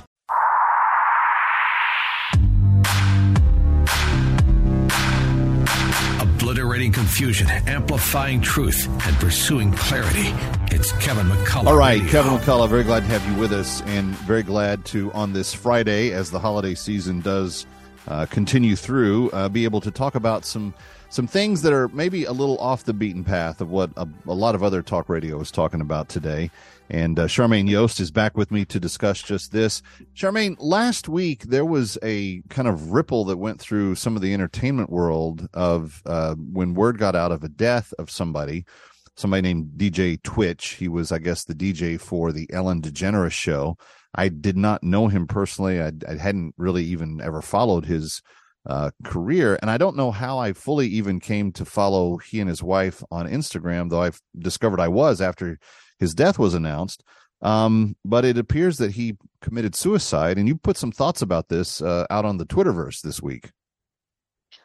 [6.21, 10.33] Obliterating confusion, amplifying truth, and pursuing clarity.
[10.71, 11.67] It's Kevin McCullough.
[11.67, 12.11] All right, Radio.
[12.11, 15.53] Kevin McCullough, very glad to have you with us, and very glad to, on this
[15.53, 17.67] Friday, as the holiday season does
[18.07, 20.75] uh, continue through, uh, be able to talk about some
[21.11, 24.35] some things that are maybe a little off the beaten path of what a, a
[24.35, 26.51] lot of other talk radio is talking about today.
[26.91, 29.83] And uh, Charmaine Yoest is back with me to discuss just this.
[30.15, 34.35] Charmaine, last week there was a kind of ripple that went through some of the
[34.35, 38.67] entertainment world of uh, when word got out of a death of somebody
[39.19, 40.75] somebody named DJ Twitch.
[40.75, 43.77] He was, I guess, the DJ for the Ellen DeGeneres show.
[44.15, 45.81] I did not know him personally.
[45.81, 48.23] I, I hadn't really even ever followed his
[48.67, 52.49] uh, career, and I don't know how I fully even came to follow he and
[52.49, 55.59] his wife on Instagram, though I've discovered I was after
[55.99, 57.03] his death was announced.
[57.41, 61.81] Um, but it appears that he committed suicide, and you put some thoughts about this
[61.81, 63.51] uh, out on the Twitterverse this week.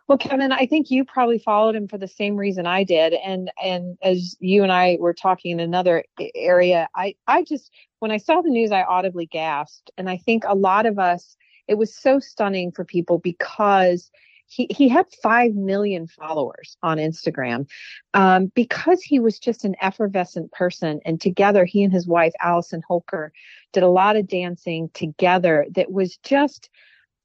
[0.07, 3.51] Well, Kevin, I think you probably followed him for the same reason I did, and
[3.63, 6.03] and as you and I were talking in another
[6.35, 7.71] area, I I just
[8.03, 11.37] when I saw the news, I audibly gasped, and I think a lot of us,
[11.69, 14.11] it was so stunning for people because
[14.45, 17.65] he he had five million followers on Instagram,
[18.13, 22.81] um, because he was just an effervescent person, and together he and his wife Allison
[22.85, 23.31] Holker
[23.71, 26.69] did a lot of dancing together that was just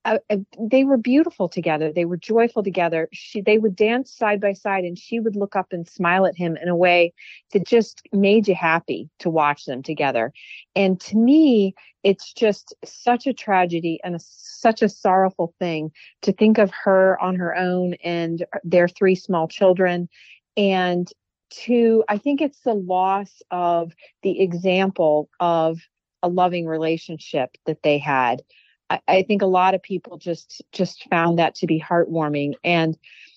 [0.04, 1.92] uh, uh, they were beautiful together.
[1.92, 3.08] They were joyful together.
[3.12, 6.36] She, they would dance side by side, and she would look up and smile at
[6.36, 7.12] him in a way
[7.52, 10.32] that just made you happy to watch them together.
[10.74, 15.90] And to me, it's just such a tragedy and a, such a sorrowful thing
[16.22, 20.08] to think of her on her own and their three small children,
[20.56, 21.10] and
[21.50, 25.80] to I think it's the loss of the example of
[26.22, 28.42] a loving relationship that they had.
[28.90, 32.54] I, I think a lot of people just just found that to be heartwarming.
[32.64, 32.96] And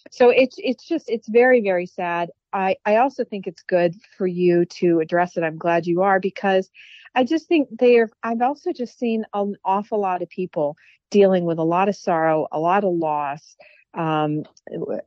[0.09, 2.31] so it's it's just it's very very sad.
[2.53, 5.43] I i also think it's good for you to address it.
[5.43, 6.69] I'm glad you are because
[7.13, 10.77] i just think they're i've also just seen an awful lot of people
[11.09, 13.55] dealing with a lot of sorrow a lot of loss.
[13.93, 14.43] Um,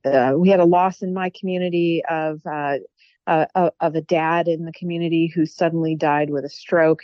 [0.05, 2.79] uh, we had a loss in my community of uh,
[3.27, 7.01] uh, of a dad in the community who suddenly died with a stroke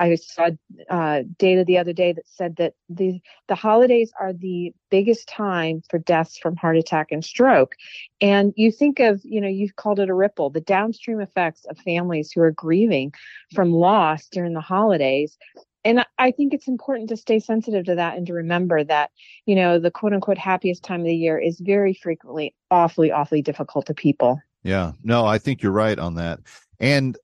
[0.00, 0.50] I saw
[0.88, 5.82] uh, data the other day that said that the the holidays are the biggest time
[5.90, 7.74] for deaths from heart attack and stroke.
[8.20, 11.78] And you think of, you know, you've called it a ripple, the downstream effects of
[11.78, 13.12] families who are grieving
[13.54, 15.36] from loss during the holidays.
[15.84, 19.10] And I think it's important to stay sensitive to that and to remember that,
[19.46, 23.42] you know, the quote unquote happiest time of the year is very frequently awfully, awfully
[23.42, 24.40] difficult to people.
[24.64, 26.40] Yeah, no, I think you're right on that.
[26.80, 27.16] And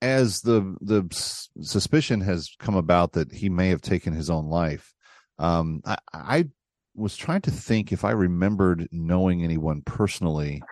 [0.00, 1.06] as the the
[1.60, 4.94] suspicion has come about that he may have taken his own life,
[5.38, 6.44] um, I, I
[6.94, 10.62] was trying to think if I remembered knowing anyone personally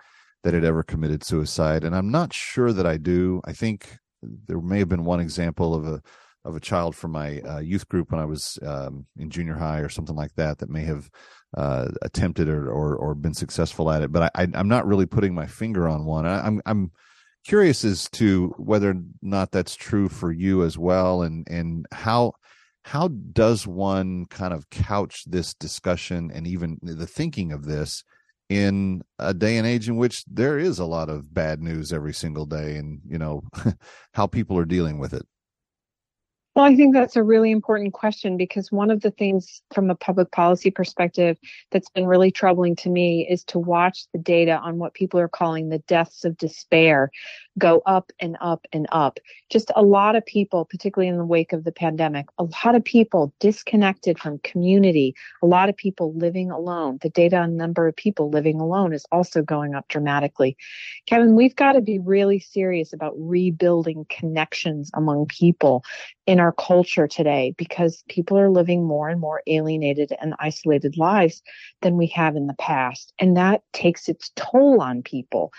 [0.43, 3.41] that had ever committed suicide, and I'm not sure that I do.
[3.45, 6.01] I think there may have been one example of a
[6.45, 9.79] of a child from my uh, youth group when I was um, in junior high
[9.79, 11.09] or something like that that may have
[11.55, 14.13] uh, attempted or, or, or been successful at it.
[14.13, 16.25] But I, am not really putting my finger on one.
[16.25, 16.91] I, I'm I'm
[17.47, 22.33] curious as to whether or not that's true for you as well, and and how
[22.83, 28.03] how does one kind of couch this discussion and even the thinking of this
[28.49, 32.13] in a day and age in which there is a lot of bad news every
[32.13, 33.43] single day and you know
[34.13, 35.25] how people are dealing with it
[36.57, 39.95] Well, I think that's a really important question because one of the things from a
[39.95, 41.37] public policy perspective
[41.69, 45.27] that's been really troubling to me is to watch the data on what people are
[45.27, 47.11] calling the deaths of despair
[47.59, 49.19] go up and up and up.
[49.51, 52.83] Just a lot of people, particularly in the wake of the pandemic, a lot of
[52.83, 56.97] people disconnected from community, a lot of people living alone.
[57.03, 60.57] The data on number of people living alone is also going up dramatically.
[61.05, 65.83] Kevin, we've got to be really serious about rebuilding connections among people
[66.25, 71.41] in our culture today because people are living more and more alienated and isolated lives
[71.81, 73.13] than we have in the past.
[73.19, 75.51] And that takes its toll on people.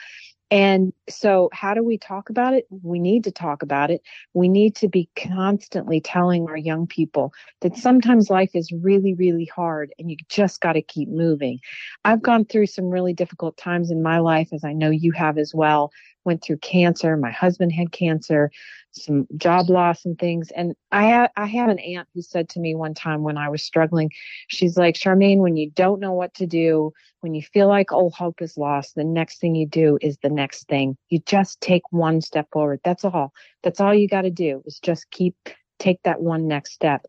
[0.51, 2.66] And so, how do we talk about it?
[2.70, 4.01] We need to talk about it.
[4.32, 9.45] We need to be constantly telling our young people that sometimes life is really, really
[9.45, 11.59] hard and you just got to keep moving.
[12.07, 15.36] I've gone through some really difficult times in my life, as I know you have
[15.36, 15.93] as well.
[16.25, 17.16] Went through cancer.
[17.16, 18.51] My husband had cancer
[18.93, 20.51] some job loss and things.
[20.51, 23.49] And I ha- I have an aunt who said to me one time when I
[23.49, 24.11] was struggling,
[24.49, 28.11] she's like, Charmaine, when you don't know what to do, when you feel like all
[28.11, 30.97] hope is lost, the next thing you do is the next thing.
[31.09, 32.81] You just take one step forward.
[32.85, 33.33] That's all.
[33.62, 35.35] That's all you got to do is just keep
[35.79, 37.07] take that one next step.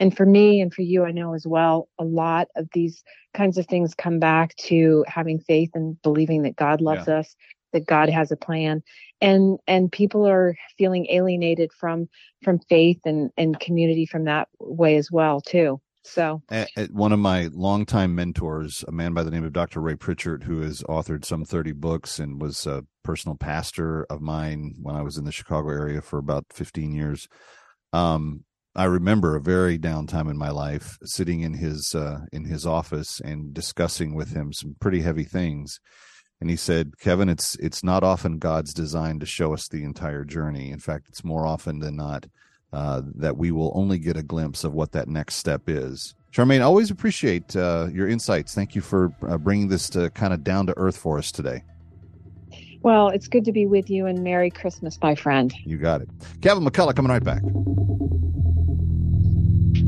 [0.00, 3.02] And for me and for you, I know as well, a lot of these
[3.32, 7.18] kinds of things come back to having faith and believing that God loves yeah.
[7.18, 7.36] us
[7.74, 8.82] that God has a plan.
[9.20, 12.08] And and people are feeling alienated from
[12.42, 15.80] from faith and and community from that way as well too.
[16.06, 19.80] So at, at one of my longtime mentors a man by the name of dr
[19.80, 24.74] ray pritchard who has authored some 30 books and was a personal pastor of mine
[24.82, 27.26] when i was in the chicago area for about 15 years.
[27.94, 28.44] Um,
[28.76, 32.66] I remember a very down time in my life, sitting in his uh, in his
[32.66, 35.78] office and discussing with him some pretty heavy things
[36.40, 40.24] and he said kevin it's it's not often god's design to show us the entire
[40.24, 40.70] journey.
[40.70, 42.26] In fact it's more often than not
[42.72, 46.14] uh, that we will only get a glimpse of what that next step is.
[46.32, 48.52] Charmaine always appreciate uh, your insights.
[48.54, 51.62] Thank you for uh, bringing this to kind of down to earth for us today.
[52.82, 55.54] Well it's good to be with you and merry christmas my friend.
[55.64, 56.08] You got it.
[56.40, 57.42] Kevin mccullough coming right back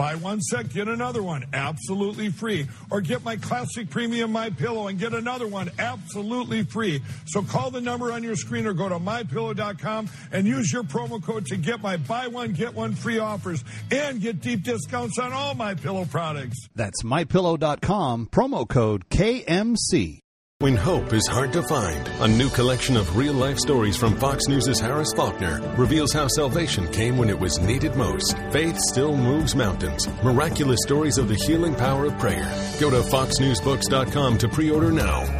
[0.00, 2.66] Buy one set, get another one absolutely free.
[2.90, 7.02] Or get my classic premium My Pillow and get another one absolutely free.
[7.26, 11.22] So call the number on your screen or go to mypillow.com and use your promo
[11.22, 15.34] code to get my buy one get one free offers and get deep discounts on
[15.34, 16.66] all my pillow products.
[16.74, 20.19] That's mypillow.com promo code KMC.
[20.60, 24.46] When hope is hard to find, a new collection of real life stories from Fox
[24.46, 28.36] News' Harris Faulkner reveals how salvation came when it was needed most.
[28.50, 30.06] Faith still moves mountains.
[30.22, 32.46] Miraculous stories of the healing power of prayer.
[32.78, 35.39] Go to foxnewsbooks.com to pre order now.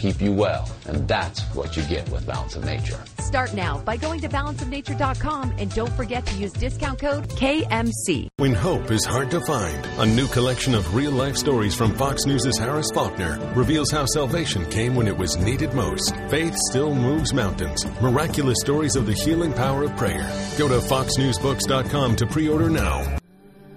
[0.00, 2.98] keep you well, and that's what you get with Balance of Nature.
[3.18, 8.28] Start now by going to balanceofnature.com and don't forget to use discount code KMC.
[8.36, 12.24] When hope is hard to find, a new collection of real life stories from Fox
[12.26, 16.14] News' Harris Faulkner reveals how salvation came when it was needed most.
[16.30, 17.84] Faith still moves mountains.
[18.00, 20.26] Miraculous stories of the healing power of prayer.
[20.58, 23.18] Go to foxnewsbooks.com to pre order now.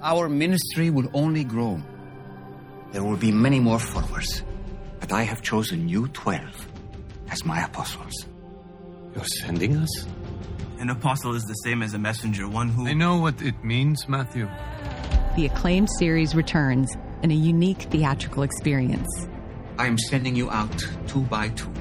[0.02, 1.82] Our ministry will only grow.
[2.92, 4.44] There will be many more followers,
[5.04, 6.42] but I have chosen you 12
[7.30, 8.26] as my apostles.
[9.14, 10.08] You're sending us?
[10.80, 12.88] An apostle is the same as a messenger, one who.
[12.88, 14.48] I know what it means, Matthew.
[15.36, 19.28] The acclaimed series returns in a unique theatrical experience.
[19.78, 21.74] I am sending you out two by two.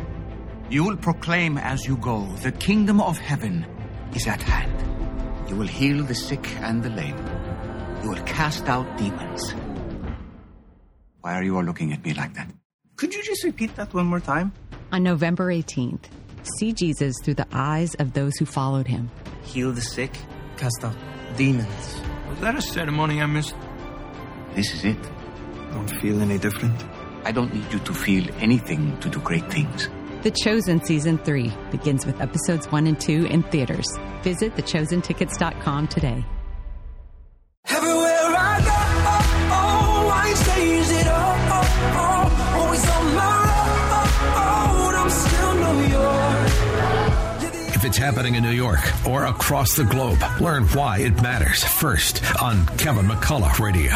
[0.68, 3.64] You will proclaim as you go, the kingdom of heaven
[4.16, 5.48] is at hand.
[5.48, 7.24] You will heal the sick and the lame.
[8.02, 9.54] You will cast out demons.
[11.20, 12.50] Why are you all looking at me like that?
[13.02, 14.52] Could you just repeat that one more time?
[14.92, 16.04] On November 18th,
[16.56, 19.10] see Jesus through the eyes of those who followed him.
[19.42, 20.16] Heal the sick,
[20.56, 20.94] cast out
[21.36, 22.00] demons.
[22.28, 23.56] Was that a ceremony I missed?
[24.54, 25.02] This is it.
[25.72, 26.80] Don't feel any different?
[27.24, 29.88] I don't need you to feel anything to do great things.
[30.22, 33.88] The Chosen Season 3 begins with episodes 1 and 2 in theaters.
[34.22, 36.24] Visit thechosentickets.com today.
[37.66, 38.01] Everywhere
[48.02, 53.06] happening in New York or across the globe, learn why it matters first on Kevin
[53.06, 53.92] McCullough Radio.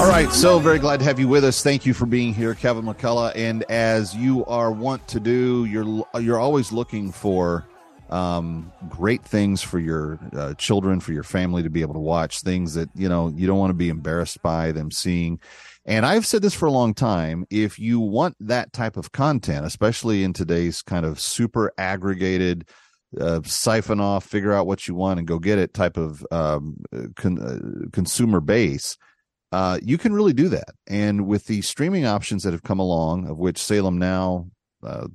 [0.00, 1.60] All right, so very glad to have you with us.
[1.60, 3.32] Thank you for being here, Kevin McCullough.
[3.34, 7.66] And as you are wont to do, you're you're always looking for
[8.08, 12.42] um, great things for your uh, children, for your family to be able to watch.
[12.42, 15.40] Things that you know you don't want to be embarrassed by them seeing.
[15.84, 17.46] And I've said this for a long time.
[17.50, 22.68] If you want that type of content, especially in today's kind of super aggregated,
[23.18, 26.76] uh, siphon off, figure out what you want and go get it type of um,
[27.16, 28.96] con- uh, consumer base,
[29.52, 30.70] uh, you can really do that.
[30.86, 34.48] And with the streaming options that have come along, of which Salem Now,
[34.82, 35.08] uh,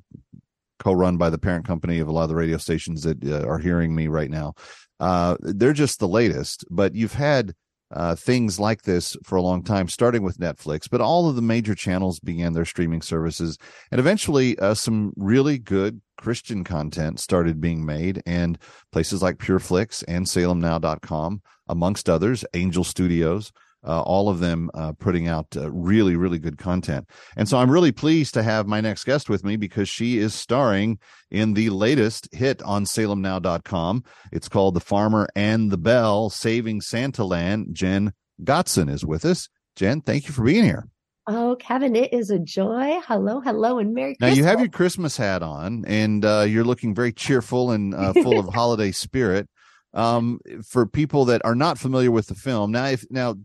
[0.80, 3.60] co-run by the parent company of a lot of the radio stations that uh, are
[3.60, 4.54] hearing me right now,
[5.00, 6.66] uh, they're just the latest.
[6.72, 7.54] But you've had
[7.92, 11.44] uh, things like this for a long time, starting with Netflix, but all of the
[11.44, 13.60] major channels began their streaming services.
[13.92, 18.58] And eventually, some really good Christian content started being made, and
[18.94, 23.52] places like PureFlix and SalemNow.com, amongst others, Angel Studios.
[23.86, 27.06] Uh, all of them uh, putting out uh, really, really good content.
[27.36, 30.34] And so I'm really pleased to have my next guest with me because she is
[30.34, 31.00] starring
[31.30, 34.06] in the latest hit on salemnow.com.
[34.32, 37.72] It's called The Farmer and the Belle Saving Santa Land.
[37.74, 39.50] Jen Gotzon is with us.
[39.76, 40.88] Jen, thank you for being here.
[41.26, 43.00] Oh, Kevin, it is a joy.
[43.08, 44.38] Hello, hello, and Merry Now Christmas.
[44.38, 48.40] you have your Christmas hat on, and uh, you're looking very cheerful and uh, full
[48.40, 49.48] of holiday spirit.
[49.94, 53.36] Um, for people that are not familiar with the film, now if now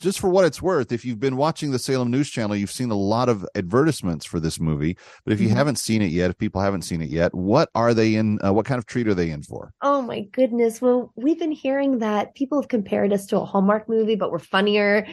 [0.00, 2.90] just for what it's worth, if you've been watching the Salem News Channel, you've seen
[2.90, 4.96] a lot of advertisements for this movie.
[5.24, 5.52] But if you Mhm.
[5.56, 8.38] haven't seen it yet, if people haven't seen it yet, what are they in?
[8.44, 9.72] Uh, what kind of treat are they in for?
[9.82, 10.80] Oh my goodness.
[10.82, 14.38] Well, we've been hearing that people have compared us to a Hallmark movie, but we're
[14.38, 15.06] funnier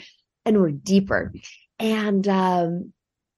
[0.46, 1.32] and we're deeper.
[1.80, 2.94] And um,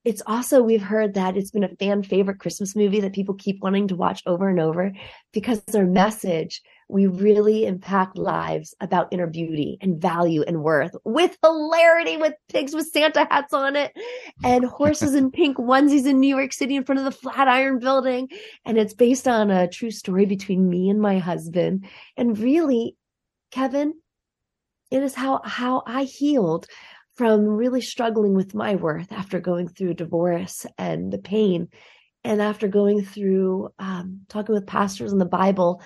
[0.05, 3.61] it's also, we've heard that it's been a fan favorite Christmas movie that people keep
[3.61, 4.93] wanting to watch over and over
[5.33, 11.37] because their message, we really impact lives about inner beauty and value and worth with
[11.43, 13.91] hilarity, with pigs with Santa hats on it
[14.43, 18.29] and horses in pink onesies in New York City in front of the Flatiron building.
[18.65, 21.85] And it's based on a true story between me and my husband.
[22.15, 22.95] And really,
[23.51, 23.93] Kevin,
[24.91, 26.67] it is how, how I healed
[27.19, 31.67] from really struggling with my worth after going through divorce and the pain.
[32.23, 35.81] And after going through um, talking with pastors in the Bible,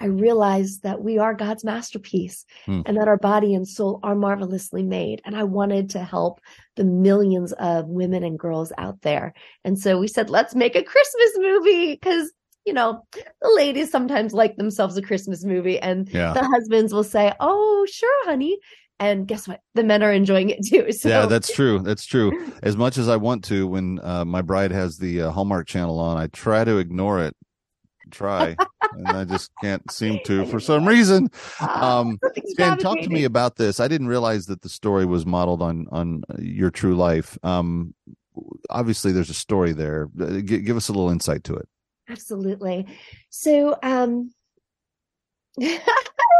[0.00, 2.80] I realized that we are God's masterpiece Hmm.
[2.86, 5.20] and that our body and soul are marvelously made.
[5.26, 6.40] And I wanted to help
[6.76, 9.34] the millions of women and girls out there.
[9.64, 12.32] And so we said, let's make a Christmas movie because,
[12.64, 16.32] you know, the ladies sometimes like themselves a Christmas movie and Yeah.
[16.32, 18.58] the husbands will say, oh, sure, honey.
[19.00, 19.60] And guess what?
[19.74, 20.92] The men are enjoying it too.
[20.92, 21.78] So yeah, that's true.
[21.78, 22.52] That's true.
[22.62, 25.98] As much as I want to, when uh, my bride has the uh, Hallmark channel
[26.00, 27.34] on, I try to ignore it.
[28.10, 28.56] Try,
[28.92, 31.28] and I just can't seem to for some reason.
[31.60, 32.18] Um,
[32.56, 33.80] Jen, talk to me about this.
[33.80, 37.38] I didn't realize that the story was modeled on on your true life.
[37.42, 37.94] Um,
[38.70, 40.08] obviously, there's a story there.
[40.18, 41.68] Uh, gi- give us a little insight to it.
[42.08, 42.86] Absolutely.
[43.30, 44.30] So, um,
[45.60, 45.80] I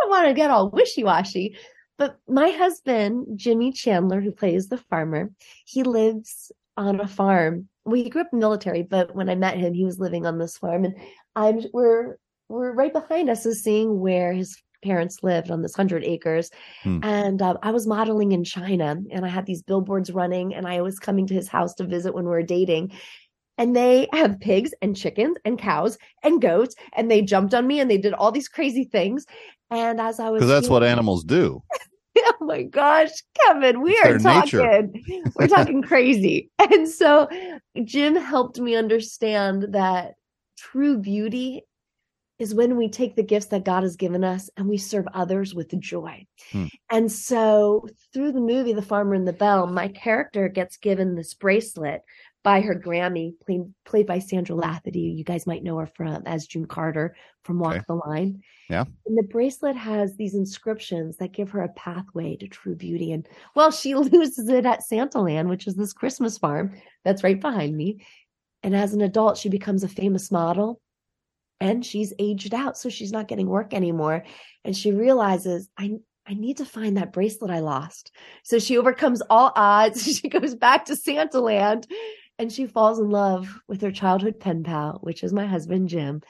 [0.03, 1.57] don't want to get all wishy washy,
[1.99, 5.31] but my husband, Jimmy Chandler, who plays the farmer,
[5.67, 7.69] he lives on a farm.
[7.85, 10.25] Well, he grew up in the military, but when I met him, he was living
[10.25, 10.95] on this farm, and
[11.35, 12.17] I'm we're
[12.49, 16.51] we're right behind us is seeing where his parents lived on this hundred acres.
[16.85, 17.01] Hmm.
[17.03, 20.81] And um, I was modeling in China, and I had these billboards running, and I
[20.83, 22.93] was coming to his house to visit when we were dating
[23.59, 27.81] and they have pigs and chickens and cows and goats and they jumped on me
[27.81, 29.27] and they did all these crazy things
[29.71, 31.61] and as i was Because that's what animals do.
[32.41, 33.11] oh my gosh
[33.45, 37.29] kevin we It's are talking we're talking crazy and so
[37.85, 40.15] jim helped me understand that
[40.57, 41.63] true beauty
[42.39, 45.55] is when we take the gifts that God has given us and we serve others
[45.55, 46.25] with joy.
[46.53, 46.67] Hmm.
[46.91, 51.35] And so through the movie The Farmer and the Belle, my character gets given this
[51.35, 52.03] bracelet
[52.49, 55.01] by her Grammy, played, played by Sandra Lafferty.
[55.01, 57.85] You guys might know her from as June Carter from Walk Okay.
[57.87, 58.41] the Line.
[58.71, 58.87] Yeah.
[59.05, 63.13] And the bracelet has these inscriptions that give her a pathway to true beauty.
[63.13, 66.73] And well, she loses it at Santaland, which is this Christmas farm
[67.05, 68.03] that's right behind me.
[68.63, 70.81] And as an adult, she becomes a famous model
[71.61, 72.79] and she's aged out.
[72.79, 74.25] So she's not getting work anymore.
[74.65, 75.97] And she realizes, I,
[76.27, 78.11] I need to find that bracelet I lost.
[78.43, 80.03] So she overcomes all odds.
[80.19, 81.85] She goes back to Santaland
[82.39, 86.23] and she falls in love with her childhood pen pal, which is my husband, Jim.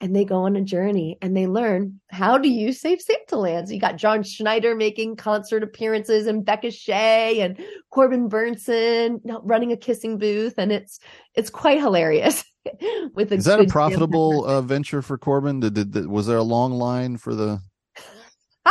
[0.00, 3.66] And they go on a journey and they learn how do you save Santaland.
[3.66, 7.58] So you got John Schneider making concert appearances and Becca Shea and
[7.90, 10.54] Corbin Bernsen running a kissing booth.
[10.58, 11.00] And it's,
[11.34, 12.44] it's quite hilarious.
[13.14, 15.60] with Is that a profitable uh, venture for Corbin?
[15.60, 17.60] Did, did, did- was there a long line for the,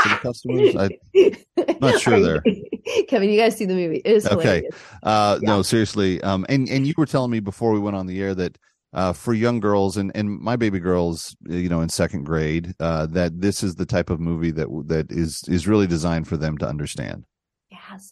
[0.01, 0.75] for the customers?
[0.75, 2.43] I'm not sure there.
[3.07, 4.01] Kevin, you guys see the movie.
[4.05, 4.37] It is Okay.
[4.43, 4.75] hilarious.
[5.03, 6.21] Uh, No, seriously.
[6.21, 8.57] Um, and and you were telling me before we went on the air that
[8.93, 13.05] uh, for young girls and and my baby girls, you know, in second grade, uh,
[13.07, 16.57] that this is the type of movie that that is is really designed for them
[16.59, 17.25] to understand.
[17.69, 18.11] Yes.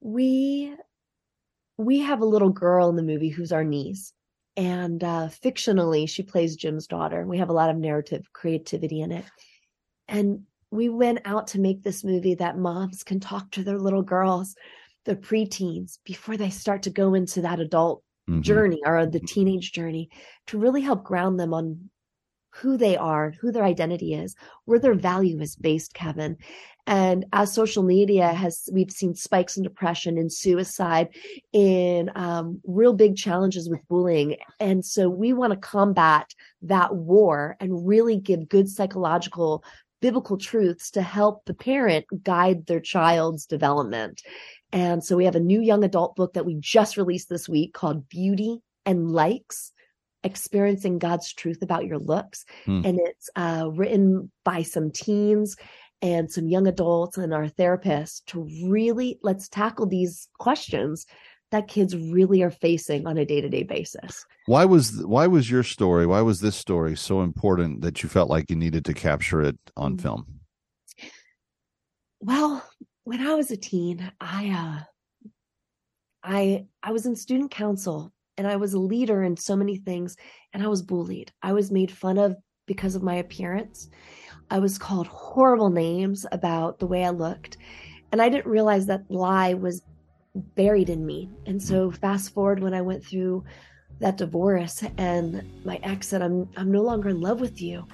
[0.00, 0.74] We
[1.78, 4.12] we have a little girl in the movie who's our niece.
[4.56, 7.24] And uh fictionally she plays Jim's daughter.
[7.24, 9.24] We have a lot of narrative creativity in it.
[10.08, 10.42] And
[10.72, 14.56] we went out to make this movie that moms can talk to their little girls,
[15.04, 18.42] their preteens, before they start to go into that adult Mhm.
[18.42, 20.08] journey or the teenage journey
[20.46, 21.90] to really help ground them on
[22.56, 24.34] who they are, who their identity is,
[24.66, 26.36] where their value is based, Kevin.
[26.86, 31.08] And as social media has, we've seen spikes in depression and suicide,
[31.52, 34.36] in um, real big challenges with bullying.
[34.60, 39.64] And so we want to combat that war and really give good psychological,
[40.02, 44.20] biblical truths to help the parent guide their child's development.
[44.72, 47.72] And so we have a new young adult book that we just released this week
[47.72, 49.72] called Beauty and Likes
[50.24, 52.44] experiencing God's truth about your looks.
[52.64, 52.82] Hmm.
[52.84, 55.56] And it's uh, written by some teens
[56.02, 61.06] and some young adults and our therapists to really let's tackle these questions
[61.52, 64.26] that kids really are facing on a day-to-day basis.
[64.46, 66.06] Why was why was your story?
[66.06, 69.56] Why was this story so important that you felt like you needed to capture it
[69.76, 70.40] on film?
[72.20, 72.68] Well,
[73.04, 74.84] when I was a teen, I uh
[76.24, 80.16] I I was in student council and I was a leader in so many things
[80.52, 81.32] and I was bullied.
[81.42, 82.36] I was made fun of
[82.66, 83.90] because of my appearance.
[84.50, 87.58] I was called horrible names about the way I looked.
[88.10, 89.82] And I didn't realize that lie was
[90.34, 91.30] buried in me.
[91.46, 93.44] And so fast forward when I went through
[94.00, 97.86] that divorce and my ex said I'm I'm no longer in love with you.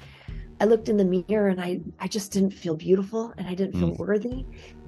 [0.61, 3.79] I looked in the mirror and I I just didn't feel beautiful and I didn't
[3.79, 3.99] feel mm.
[3.99, 4.45] worthy.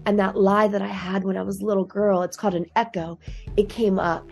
[0.07, 2.67] And that lie that I had when I was a little girl, it's called an
[2.77, 3.19] echo.
[3.57, 4.31] It came up.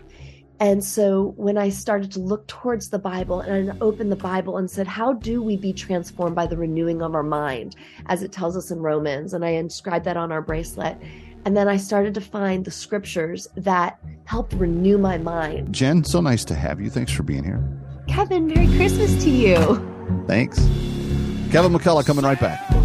[0.61, 4.57] And so when I started to look towards the Bible and I opened the Bible
[4.57, 8.33] and said, How do we be transformed by the renewing of our mind, as it
[8.33, 9.33] tells us in Romans?
[9.33, 10.97] And I inscribed that on our bracelet.
[11.45, 15.73] And then I started to find the scriptures that helped renew my mind.
[15.73, 16.89] Jen, so nice to have you.
[16.89, 17.63] Thanks for being here.
[18.07, 20.25] Kevin, Merry Christmas to you.
[20.27, 20.57] Thanks.
[21.51, 22.78] Kevin McCullough coming right back.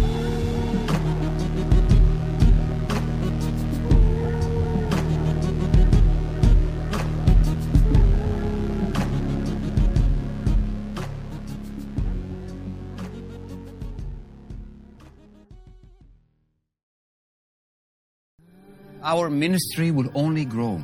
[19.05, 20.81] Our ministry will only grow.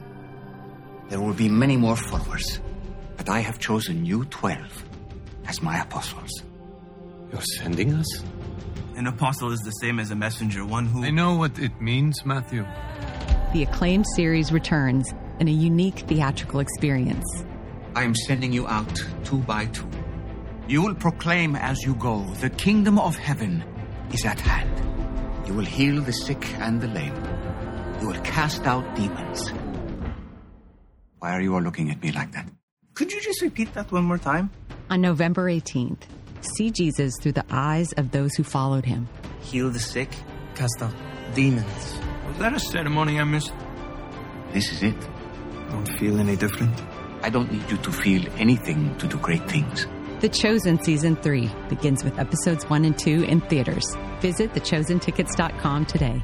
[1.09, 2.59] There will be many more followers.
[3.17, 4.85] But I have chosen you 12
[5.47, 6.43] as my apostles.
[7.31, 8.23] You're sending us?
[8.95, 11.03] An apostle is the same as a messenger, one who.
[11.03, 12.63] I know what it means, Matthew.
[13.53, 17.25] The acclaimed series returns in a unique theatrical experience.
[17.95, 19.89] I am sending you out two by two.
[20.67, 23.63] You will proclaim as you go, the kingdom of heaven
[24.13, 25.47] is at hand.
[25.47, 27.40] You will heal the sick and the lame.
[28.01, 29.51] You will cast out demons.
[31.19, 32.49] Why are you all looking at me like that?
[32.95, 34.49] Could you just repeat that one more time?
[34.89, 36.01] On November 18th,
[36.41, 39.07] see Jesus through the eyes of those who followed him.
[39.41, 40.09] Heal the sick,
[40.55, 40.95] cast out
[41.35, 41.99] demons.
[42.27, 43.53] Was that a ceremony I missed?
[44.51, 44.99] This is it.
[45.69, 46.73] Don't feel any different.
[47.21, 49.85] I don't need you to feel anything to do great things.
[50.21, 53.85] The Chosen Season 3 begins with episodes 1 and 2 in theaters.
[54.21, 56.23] Visit thechosentickets.com today.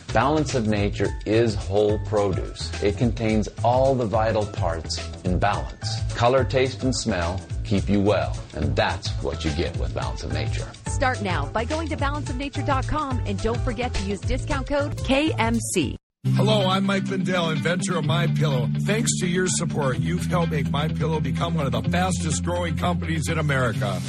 [0.13, 2.69] Balance of nature is whole produce.
[2.83, 6.01] It contains all the vital parts in balance.
[6.15, 10.33] Color, taste, and smell keep you well, and that's what you get with Balance of
[10.33, 10.69] Nature.
[10.87, 15.95] Start now by going to balanceofnature.com and don't forget to use discount code KMC.
[16.35, 18.67] Hello, I'm Mike Lindell, inventor of My Pillow.
[18.81, 22.75] Thanks to your support, you've helped make My Pillow become one of the fastest growing
[22.75, 24.01] companies in America.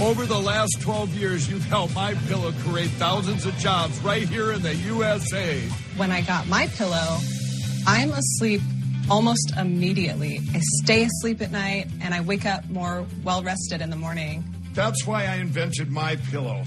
[0.00, 4.52] Over the last 12 years, you've helped My Pillow create thousands of jobs right here
[4.52, 5.58] in the USA.
[5.96, 7.18] When I got my pillow,
[7.86, 8.60] I'm asleep
[9.10, 10.42] almost immediately.
[10.52, 14.44] I stay asleep at night and I wake up more well rested in the morning.
[14.74, 16.62] That's why I invented My Pillow.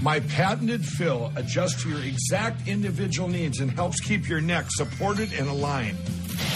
[0.00, 5.34] My patented fill adjusts to your exact individual needs and helps keep your neck supported
[5.34, 5.98] and aligned.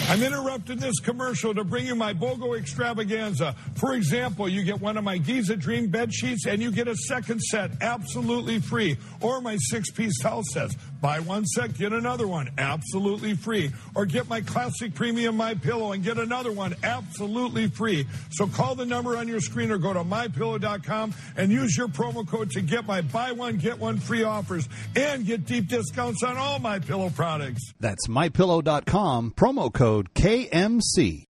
[0.07, 3.57] I'm interrupting this commercial to bring you my BOGO extravaganza.
[3.77, 6.95] For example, you get one of my Giza Dream bed sheets and you get a
[6.95, 8.99] second set absolutely free.
[9.23, 10.77] Or my six piece towel sets.
[11.05, 13.71] Buy one set, get another one absolutely free.
[13.95, 18.07] Or get my classic premium My Pillow and get another one absolutely free.
[18.31, 22.27] So call the number on your screen or go to mypillow.com and use your promo
[22.27, 26.39] code to get my buy one, get one free offers and get deep discounts on
[26.39, 27.75] all my pillow products.
[27.79, 31.27] That's mypillow.com, promo code KMC.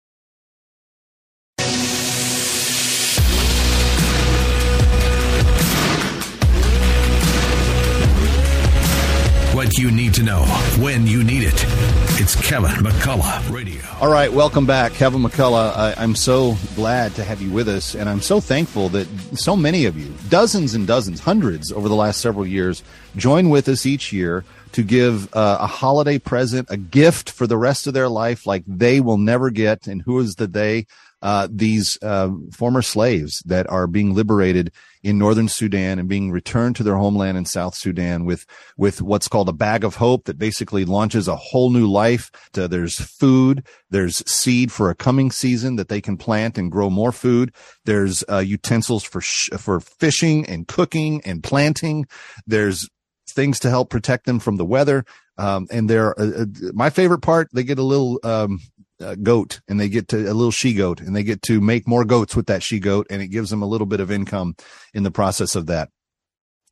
[9.74, 10.44] What you need to know
[10.78, 11.66] when you need it.
[12.22, 13.82] It's Kevin McCullough Radio.
[14.00, 15.76] All right, welcome back, Kevin McCullough.
[15.76, 19.56] I, I'm so glad to have you with us, and I'm so thankful that so
[19.56, 22.84] many of you, dozens and dozens, hundreds over the last several years,
[23.16, 27.58] join with us each year to give uh, a holiday present, a gift for the
[27.58, 29.88] rest of their life, like they will never get.
[29.88, 30.86] And who is the they?
[31.24, 34.72] Uh, these uh, former slaves that are being liberated
[35.04, 38.46] in northern Sudan and being returned to their homeland in South Sudan with
[38.78, 42.32] with what's called a bag of hope that basically launches a whole new life.
[42.58, 46.90] Uh, there's food, there's seed for a coming season that they can plant and grow
[46.90, 47.54] more food.
[47.86, 52.06] There's uh, utensils for sh- for fishing and cooking and planting.
[52.48, 52.90] There's
[53.28, 55.06] things to help protect them from the weather.
[55.38, 57.50] Um, and they're uh, uh, my favorite part.
[57.54, 58.60] They get a little um,
[59.04, 61.88] uh, goat and they get to a little she goat and they get to make
[61.88, 64.56] more goats with that she goat and it gives them a little bit of income
[64.94, 65.90] in the process of that.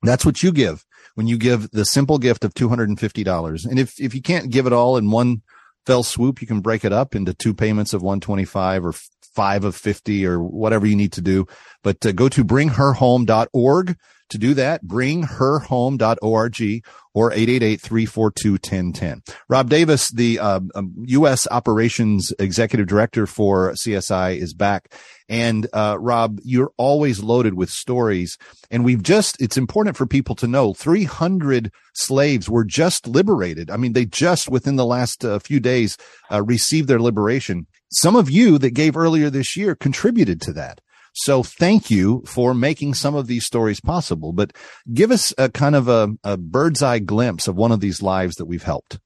[0.04, 3.66] That's what you give when you give the simple gift of $250.
[3.66, 5.42] And if, if you can't give it all in one
[5.86, 8.94] fell swoop, you can break it up into two payments of 125 or
[9.34, 11.48] five of 50 or whatever you need to do.
[11.84, 13.98] But uh, go to bringherhome.org
[14.30, 14.86] to do that.
[14.86, 19.36] Bringherhome.org or 888-342-1010.
[19.50, 21.46] Rob Davis, the uh, um, U.S.
[21.52, 24.94] operations executive director for CSI is back.
[25.28, 28.38] And, uh, Rob, you're always loaded with stories.
[28.70, 33.70] And we've just, it's important for people to know 300 slaves were just liberated.
[33.70, 35.98] I mean, they just within the last uh, few days,
[36.32, 37.68] uh, received their liberation.
[37.92, 40.80] Some of you that gave earlier this year contributed to that.
[41.14, 44.54] So thank you for making some of these stories possible, but
[44.94, 48.36] give us a kind of a, a bird's eye glimpse of one of these lives
[48.36, 49.00] that we've helped.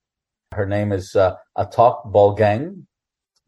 [0.53, 2.83] Her name is uh, Atok Bolgang,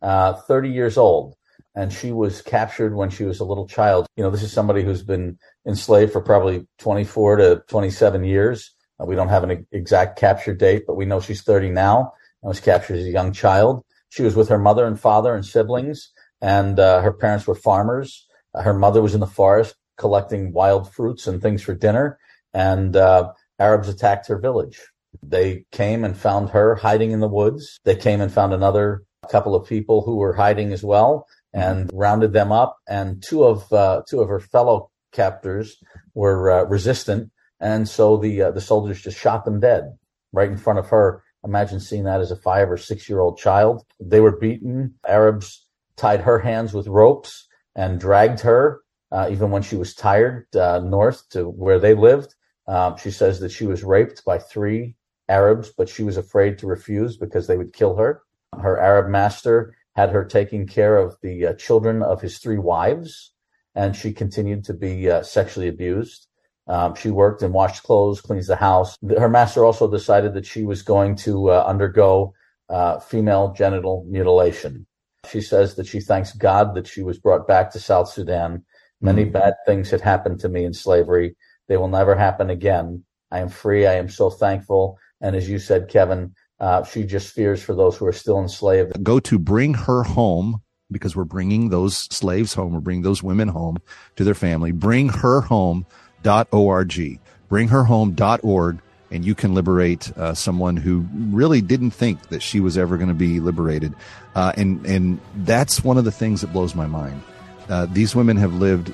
[0.02, 1.36] uh, 30 years old,
[1.76, 4.08] and she was captured when she was a little child.
[4.16, 8.74] You know, this is somebody who's been enslaved for probably 24 to 27 years.
[9.00, 12.50] Uh, we don't have an exact capture date, but we know she's 30 now and
[12.50, 13.84] was captured as a young child.
[14.10, 18.28] She was with her mother and father and siblings, and uh, her parents were farmers.
[18.56, 22.20] Her mother was in the forest collecting wild fruits and things for dinner,
[22.54, 24.80] and uh, Arabs attacked her village.
[25.24, 27.80] They came and found her hiding in the woods.
[27.84, 32.34] They came and found another couple of people who were hiding as well and rounded
[32.34, 32.78] them up.
[32.88, 35.78] And two of uh, two of her fellow captors
[36.14, 39.98] were uh, resistant, and so the uh, the soldiers just shot them dead
[40.32, 41.24] right in front of her.
[41.48, 43.86] Imagine seeing that as a five or six year old child.
[44.00, 44.96] They were beaten.
[45.08, 48.82] Arabs tied her hands with ropes and dragged her,
[49.12, 52.36] uh, even when she was tired, uh, north to where they lived.
[52.68, 54.96] Um, she says that she was raped by three
[55.30, 58.24] Arabs, but she was afraid to refuse because they would kill her.
[58.60, 63.34] Her Arab master had her taking care of the uh, children of his three wives,
[63.74, 66.28] and she continued to be uh, sexually abused.
[66.68, 68.98] Um, she worked and washed clothes, cleans the house.
[69.18, 72.34] Her master also decided that she was going to uh, undergo
[72.70, 74.86] uh, female genital mutilation.
[75.30, 78.66] She says that she thanks God that she was brought back to South Sudan.
[79.02, 79.34] Many mm-hmm.
[79.34, 81.36] bad things had happened to me in slavery.
[81.68, 83.04] They will never happen again.
[83.32, 83.86] I am free.
[83.86, 84.98] I am so thankful.
[85.22, 89.04] And as you said, Kevin, uh, she just fears for those who are still enslaved.
[89.04, 92.74] Go to bring her home because we're bringing those slaves home.
[92.74, 93.78] We're bringing those women home
[94.16, 94.72] to their family.
[94.72, 95.86] Bring her home.org.
[96.24, 102.98] Bringherhome.org and you can liberate uh, someone who really didn't think that she was ever
[102.98, 103.94] going to be liberated.
[104.36, 107.22] Uh, and and that's one of the things that blows my mind.
[107.70, 108.94] Uh, these women have lived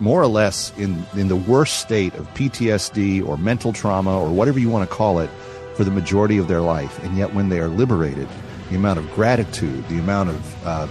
[0.00, 4.58] more or less in in the worst state of PTSD or mental trauma or whatever
[4.58, 5.30] you want to call it
[5.76, 8.28] for the majority of their life, and yet when they are liberated,
[8.70, 10.88] the amount of gratitude, the amount of uh,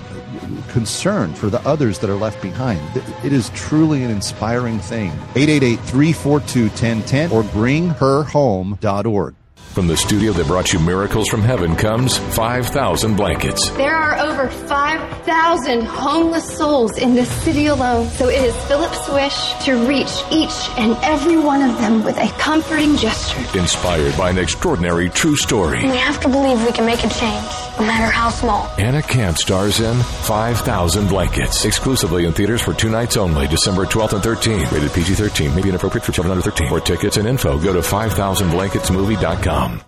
[0.69, 2.82] concern for the others that are left behind.
[3.24, 5.11] It is truly an inspiring thing.
[5.36, 9.36] 888 342 1010 or bringherhome.org.
[9.74, 13.71] From the studio that brought you miracles from heaven comes 5,000 blankets.
[13.71, 18.07] There are over 5,000 homeless souls in this city alone.
[18.09, 22.28] So it is Philip's wish to reach each and every one of them with a
[22.38, 23.39] comforting gesture.
[23.57, 25.82] Inspired by an extraordinary true story.
[25.82, 27.47] We have to believe we can make a change,
[27.80, 28.67] no matter how small.
[28.78, 31.65] Anna Camp stars in 5,000 blankets.
[31.65, 34.71] Exclusively in theaters for two nights only, December 12th and 13th.
[34.71, 35.55] Rated PG 13.
[35.55, 36.69] May be inappropriate for children under 13.
[36.69, 39.82] For tickets and info, go to 5000blanketsmovie.com um,